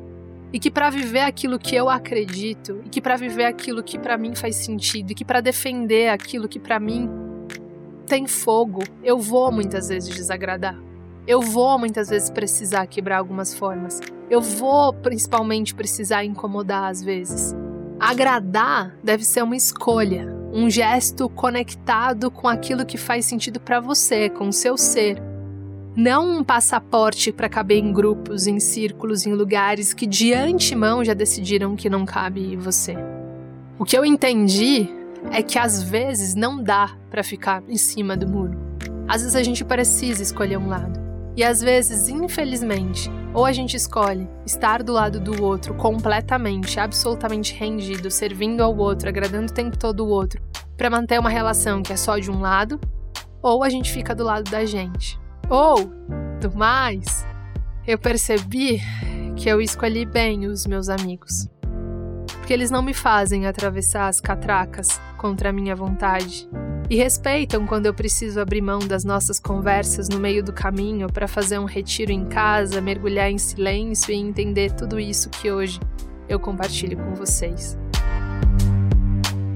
[0.54, 4.18] e que para viver aquilo que eu acredito, e que para viver aquilo que para
[4.18, 7.08] mim faz sentido, e que para defender aquilo que para mim
[8.12, 10.78] tem fogo, eu vou muitas vezes desagradar.
[11.26, 14.02] Eu vou muitas vezes precisar quebrar algumas formas.
[14.28, 17.56] Eu vou principalmente precisar incomodar às vezes.
[17.98, 24.28] Agradar deve ser uma escolha, um gesto conectado com aquilo que faz sentido para você,
[24.28, 25.16] com o seu ser
[25.96, 31.14] não um passaporte para caber em grupos, em círculos, em lugares que de antemão já
[31.14, 32.94] decidiram que não cabe você.
[33.78, 38.28] O que eu entendi é que às vezes não dá para ficar em cima do
[38.28, 38.58] muro.
[39.08, 41.00] Às vezes a gente precisa escolher um lado.
[41.36, 47.54] E às vezes, infelizmente, ou a gente escolhe estar do lado do outro completamente, absolutamente
[47.54, 50.42] rendido, servindo ao outro, agradando o tempo todo o outro,
[50.76, 52.78] para manter uma relação que é só de um lado,
[53.40, 55.18] ou a gente fica do lado da gente.
[55.48, 55.90] Ou,
[56.40, 57.26] do mais,
[57.86, 58.80] eu percebi
[59.36, 61.48] que eu escolhi bem os meus amigos.
[62.38, 66.48] Porque eles não me fazem atravessar as catracas contra a minha vontade.
[66.90, 71.26] E respeitam quando eu preciso abrir mão das nossas conversas no meio do caminho para
[71.26, 75.80] fazer um retiro em casa, mergulhar em silêncio e entender tudo isso que hoje
[76.28, 77.78] eu compartilho com vocês.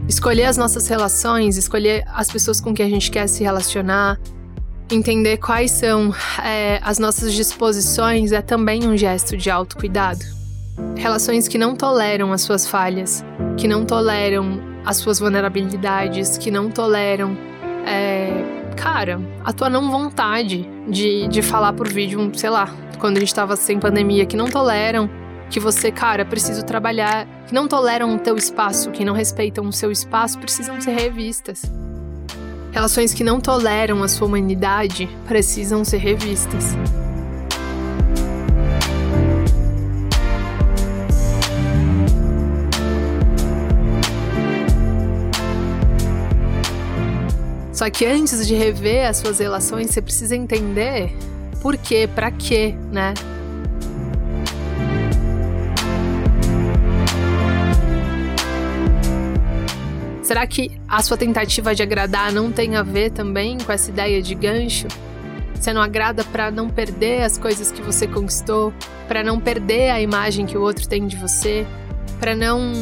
[0.09, 4.19] Escolher as nossas relações, escolher as pessoas com quem a gente quer se relacionar,
[4.89, 10.25] Entender quais são é, as nossas disposições é também um gesto de autocuidado.
[10.97, 13.25] Relações que não toleram as suas falhas,
[13.57, 17.37] que não toleram as suas vulnerabilidades, que não toleram,
[17.85, 18.31] é,
[18.77, 23.35] cara, a tua não vontade de, de falar por vídeo, sei lá, quando a gente
[23.35, 25.11] tava sem pandemia, que não toleram
[25.51, 29.73] que você, cara, preciso trabalhar, que não toleram o teu espaço, que não respeitam o
[29.73, 31.63] seu espaço, precisam ser revistas.
[32.73, 36.77] Relações que não toleram a sua humanidade precisam ser revistas.
[47.77, 51.15] Só que antes de rever as suas relações, você precisa entender
[51.61, 53.13] por quê, para quê, né?
[60.23, 64.23] Será que a sua tentativa de agradar não tem a ver também com essa ideia
[64.23, 64.89] de gancho?
[65.55, 68.73] Você não agrada para não perder as coisas que você conquistou,
[69.07, 71.67] para não perder a imagem que o outro tem de você,
[72.19, 72.73] para não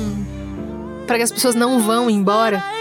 [1.05, 2.74] para que as pessoas não vão embora.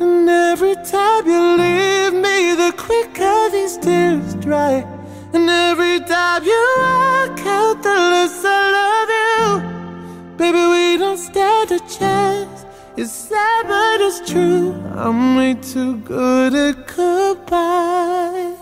[0.00, 4.84] And every time you leave me, the quicker these tears dry.
[5.32, 10.36] And every time you walk out, the less I love you.
[10.36, 12.64] Baby, we don't stand a chance.
[12.96, 14.72] It's sad, but it's true.
[14.94, 18.57] I'm way too good at goodbye.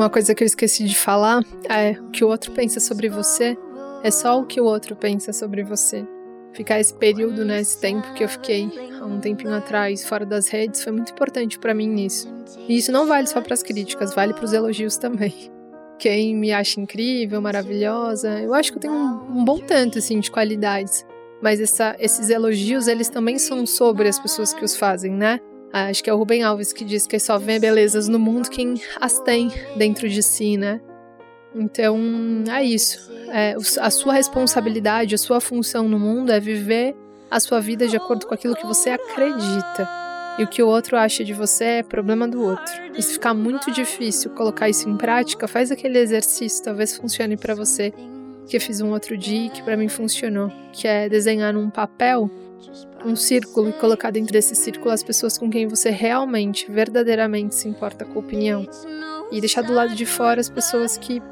[0.00, 3.54] Uma coisa que eu esqueci de falar é o que o outro pensa sobre você
[4.02, 6.06] é só o que o outro pensa sobre você.
[6.54, 10.48] Ficar esse período, né, esse tempo que eu fiquei há um tempinho atrás fora das
[10.48, 12.34] redes foi muito importante para mim nisso.
[12.66, 15.52] E isso não vale só para as críticas, vale para os elogios também.
[15.98, 20.18] Quem me acha incrível, maravilhosa, eu acho que eu tenho um, um bom tanto assim
[20.18, 21.04] de qualidades.
[21.42, 25.40] Mas essa, esses elogios, eles também são sobre as pessoas que os fazem, né?
[25.72, 28.80] Acho que é o Rubem Alves que diz que só vê belezas no mundo quem
[29.00, 30.80] as tem dentro de si, né?
[31.54, 31.98] Então,
[32.50, 33.10] é isso.
[33.28, 36.96] É, a sua responsabilidade, a sua função no mundo é viver
[37.30, 39.88] a sua vida de acordo com aquilo que você acredita.
[40.38, 42.72] E o que o outro acha de você é problema do outro.
[42.96, 47.54] E se ficar muito difícil colocar isso em prática, faz aquele exercício, talvez funcione para
[47.54, 47.92] você,
[48.48, 52.30] que eu fiz um outro dia que para mim funcionou, que é desenhar num papel
[53.04, 57.68] um círculo e colocar dentro desse círculo as pessoas com quem você realmente, verdadeiramente se
[57.68, 58.66] importa com a opinião.
[59.32, 61.22] E deixar do lado de fora as pessoas que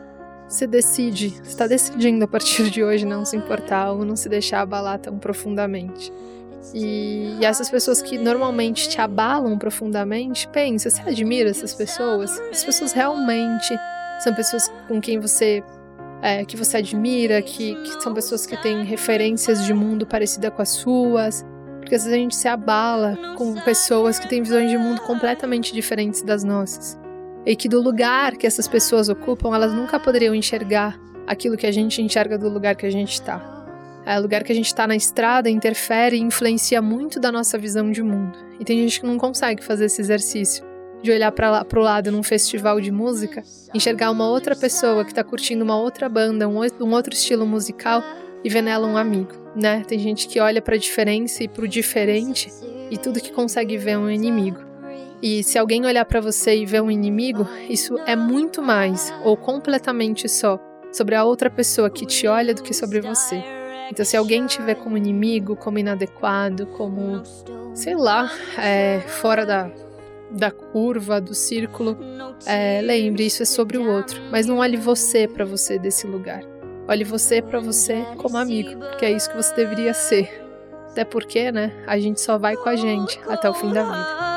[0.48, 4.60] você decide, está decidindo a partir de hoje não se importar ou não se deixar
[4.62, 6.10] abalar tão profundamente.
[6.74, 12.38] E, e, essas pessoas que normalmente te abalam profundamente, pensa, você admira essas pessoas?
[12.50, 13.74] As pessoas realmente
[14.20, 15.62] são pessoas com quem você
[16.22, 20.62] é, que você admira, que, que são pessoas que têm referências de mundo parecida com
[20.62, 21.44] as suas,
[21.80, 25.72] porque às vezes a gente se abala com pessoas que têm visões de mundo completamente
[25.72, 26.98] diferentes das nossas.
[27.46, 31.72] E que do lugar que essas pessoas ocupam, elas nunca poderiam enxergar aquilo que a
[31.72, 33.56] gente enxerga do lugar que a gente está.
[34.04, 37.56] É, o lugar que a gente está na estrada interfere e influencia muito da nossa
[37.56, 38.38] visão de mundo.
[38.58, 40.67] E tem gente que não consegue fazer esse exercício
[41.02, 43.42] de olhar para o lado num festival de música,
[43.72, 46.58] enxergar uma outra pessoa que está curtindo uma outra banda, um,
[46.92, 48.02] outro estilo musical
[48.42, 49.84] e ver nela um amigo, né?
[49.86, 52.52] Tem gente que olha para a diferença e para o diferente
[52.90, 54.60] e tudo que consegue ver é um inimigo.
[55.20, 59.36] E se alguém olhar para você e ver um inimigo, isso é muito mais ou
[59.36, 60.60] completamente só
[60.92, 63.42] sobre a outra pessoa que te olha do que sobre você.
[63.90, 67.22] Então, se alguém te vê como inimigo, como inadequado, como,
[67.74, 69.70] sei lá, é, fora da,
[70.30, 71.98] da curva, do círculo,
[72.46, 74.20] é, lembre, isso é sobre o outro.
[74.30, 76.42] Mas não olhe você para você desse lugar.
[76.86, 80.44] Olhe você para você como amigo, porque é isso que você deveria ser.
[80.90, 84.28] Até porque, né, a gente só vai com a gente até o fim da vida.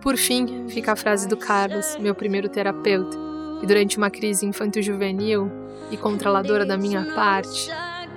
[0.00, 3.27] Por fim, fica a frase do Carlos, meu primeiro terapeuta,
[3.60, 5.50] que durante uma crise infanto-juvenil
[5.90, 7.70] e controladora da minha parte,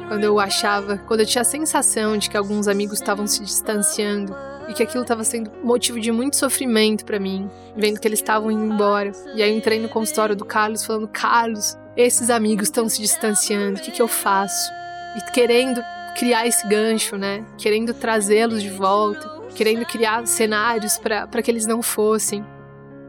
[0.08, 4.36] quando eu achava, quando eu tinha a sensação de que alguns amigos estavam se distanciando
[4.68, 8.52] e que aquilo estava sendo motivo de muito sofrimento para mim, vendo que eles estavam
[8.52, 9.12] indo embora.
[9.36, 13.80] E aí eu entrei no consultório do Carlos falando: "Carlos, esses amigos estão se distanciando,
[13.80, 14.72] o que que eu faço?"
[15.18, 15.82] E querendo
[16.18, 17.46] criar esse gancho, né?
[17.58, 22.46] Querendo trazê-los de volta, querendo criar cenários para que eles não fossem.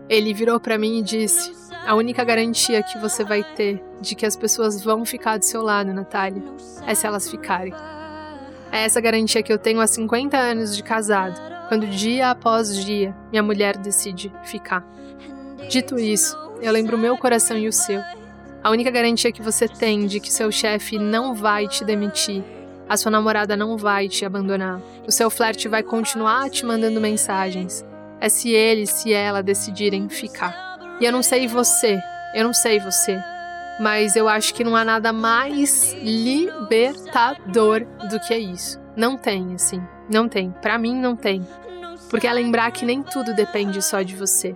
[0.08, 1.52] Ele virou para mim e disse:
[1.86, 5.62] a única garantia que você vai ter de que as pessoas vão ficar do seu
[5.62, 6.42] lado, Natália,
[6.86, 7.74] é se elas ficarem.
[8.70, 13.14] É essa garantia que eu tenho há 50 anos de casado, quando dia após dia
[13.30, 14.86] minha mulher decide ficar.
[15.68, 18.00] Dito isso, eu lembro o meu coração e o seu.
[18.62, 22.44] A única garantia que você tem de que seu chefe não vai te demitir,
[22.88, 27.84] a sua namorada não vai te abandonar, o seu flerte vai continuar te mandando mensagens,
[28.20, 30.71] é se ele, se ela decidirem ficar.
[31.02, 32.00] E eu não sei você,
[32.32, 33.18] eu não sei você,
[33.80, 38.78] mas eu acho que não há nada mais libertador do que isso.
[38.96, 40.52] Não tem, assim, não tem.
[40.62, 41.44] Para mim, não tem.
[42.08, 44.54] Porque é lembrar que nem tudo depende só de você.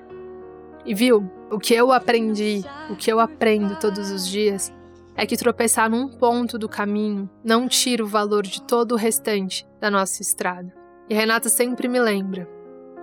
[0.85, 4.73] E viu, o que eu aprendi, o que eu aprendo todos os dias,
[5.17, 9.67] é que tropeçar num ponto do caminho não tira o valor de todo o restante
[9.81, 10.73] da nossa estrada.
[11.11, 12.49] E Renata sempre me lembra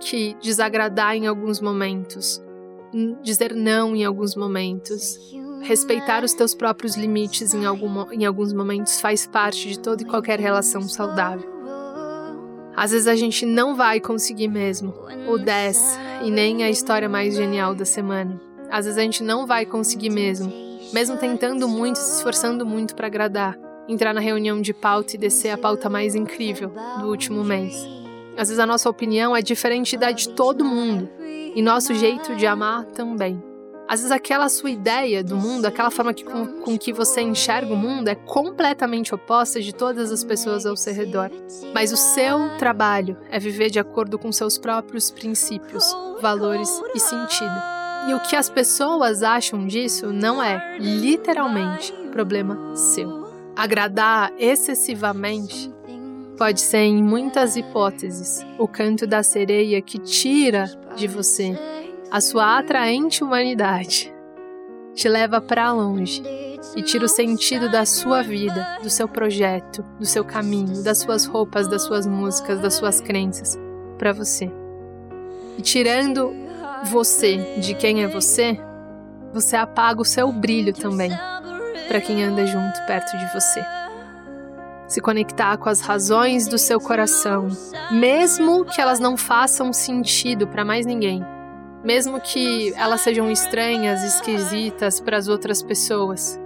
[0.00, 2.42] que desagradar em alguns momentos,
[3.22, 5.18] dizer não em alguns momentos,
[5.62, 10.06] respeitar os teus próprios limites em, algum, em alguns momentos faz parte de toda e
[10.06, 11.52] qualquer relação saudável.
[12.76, 14.94] Às vezes a gente não vai conseguir mesmo
[15.28, 18.40] o 10 e nem a história mais genial da semana.
[18.70, 20.52] Às vezes a gente não vai conseguir mesmo,
[20.92, 23.56] mesmo tentando muito, se esforçando muito para agradar,
[23.88, 27.74] entrar na reunião de pauta e descer a pauta mais incrível do último mês.
[28.36, 31.08] Às vezes a nossa opinião é diferente da de todo mundo
[31.54, 33.42] e nosso jeito de amar também.
[33.86, 37.72] Às vezes aquela sua ideia do mundo, aquela forma que, com, com, que você enxerga
[37.72, 41.30] o mundo é completamente oposta de todas as pessoas ao seu redor.
[41.74, 47.74] Mas o seu trabalho é viver de acordo com seus próprios princípios, valores e sentido.
[48.08, 53.24] E o que as pessoas acham disso não é, literalmente, problema seu.
[53.54, 55.72] Agradar excessivamente
[56.36, 60.64] pode ser, em muitas hipóteses, o canto da sereia que tira
[60.96, 61.56] de você
[62.10, 64.14] a sua atraente humanidade
[64.94, 66.22] te leva para longe
[66.76, 71.26] e tira o sentido da sua vida, do seu projeto, do seu caminho, das suas
[71.26, 73.58] roupas, das suas músicas, das suas crenças
[73.98, 74.50] para você.
[75.58, 76.32] E tirando
[76.84, 78.58] você de quem é você,
[79.32, 81.10] você apaga o seu brilho também
[81.88, 83.83] para quem anda junto perto de você.
[84.94, 87.48] Se conectar com as razões do seu coração,
[87.90, 91.20] mesmo que elas não façam sentido para mais ninguém
[91.82, 96.40] mesmo que elas sejam estranhas, esquisitas para as outras pessoas.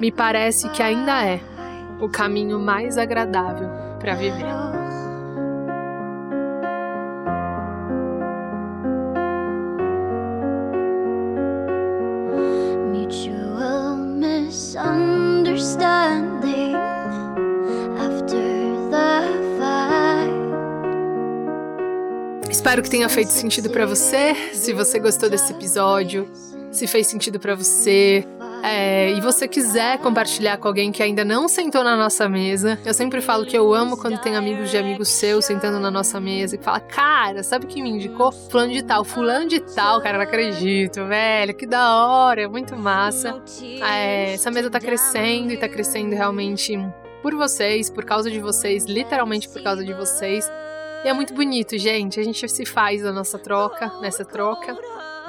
[0.00, 1.38] Me parece que ainda é
[2.00, 3.68] o caminho mais agradável
[3.98, 4.77] para viver.
[22.68, 24.34] Espero que tenha feito sentido para você.
[24.52, 26.30] Se você gostou desse episódio,
[26.70, 28.22] se fez sentido para você,
[28.62, 32.92] é, e você quiser compartilhar com alguém que ainda não sentou na nossa mesa, eu
[32.92, 36.56] sempre falo que eu amo quando tem amigos de amigos seus sentando na nossa mesa
[36.56, 38.30] e fala, cara, sabe quem me indicou?
[38.30, 42.76] Fulano de tal, fulano de tal, cara, não acredito, velho, que da hora, é muito
[42.76, 43.42] massa.
[43.80, 46.78] É, essa mesa tá crescendo e tá crescendo realmente
[47.22, 50.46] por vocês, por causa de vocês, literalmente por causa de vocês.
[51.04, 52.18] E é muito bonito, gente.
[52.18, 54.76] A gente se faz a nossa troca, nessa troca.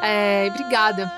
[0.01, 1.11] É, obrigada.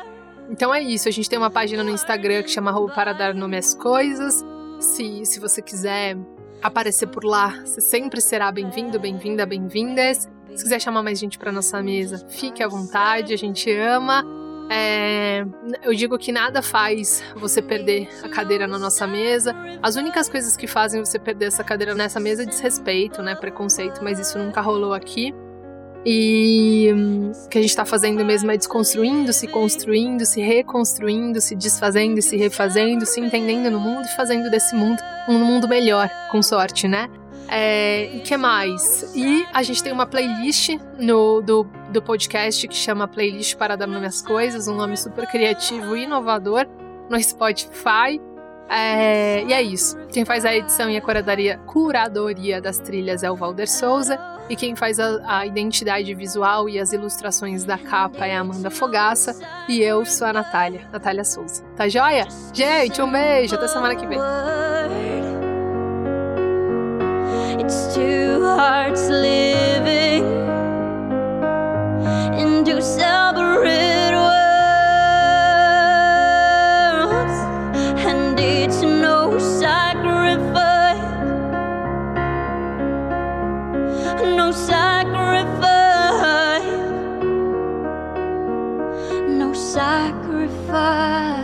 [0.49, 1.07] Então é isso.
[1.07, 4.43] A gente tem uma página no Instagram que chama para dar nome às coisas.
[4.79, 6.17] Se, se você quiser
[6.61, 10.29] aparecer por lá, você sempre será bem-vindo, bem-vinda, bem-vindas.
[10.55, 13.33] Se quiser chamar mais gente para nossa mesa, fique à vontade.
[13.33, 14.40] A gente ama.
[14.73, 15.43] É,
[15.83, 19.53] eu digo que nada faz você perder a cadeira na nossa mesa.
[19.83, 23.35] As únicas coisas que fazem você perder essa cadeira nessa mesa é desrespeito, né?
[23.35, 25.35] Preconceito, mas isso nunca rolou aqui.
[26.05, 31.53] E o que a gente está fazendo mesmo é desconstruindo, se construindo, se reconstruindo, se
[31.53, 36.41] desfazendo, se refazendo, se entendendo no mundo e fazendo desse mundo um mundo melhor, com
[36.41, 37.09] sorte, né?
[37.53, 39.11] É, e que mais?
[39.13, 43.87] E a gente tem uma playlist no, do, do podcast que chama Playlist para dar
[43.87, 46.65] nome às coisas, um nome super criativo e inovador
[47.09, 48.21] no Spotify.
[48.69, 49.97] É, e é isso.
[50.13, 54.17] Quem faz a edição e a curadoria, curadoria das trilhas é o Valder Souza.
[54.49, 58.71] E quem faz a, a, identidade visual e as ilustrações da capa é a Amanda
[58.71, 59.37] Fogaça.
[59.67, 61.63] E eu sou a Natália, Natália Souza.
[61.75, 62.25] Tá joia?
[62.53, 63.55] Gente, um beijo.
[63.55, 64.19] Até semana que vem.
[67.63, 70.25] It's two hearts living
[72.41, 72.65] in.
[72.65, 74.57] Two separate worlds,
[78.07, 81.03] and it's no sacrifice,
[84.37, 85.51] no sacrifice,
[89.39, 91.40] no sacrifice.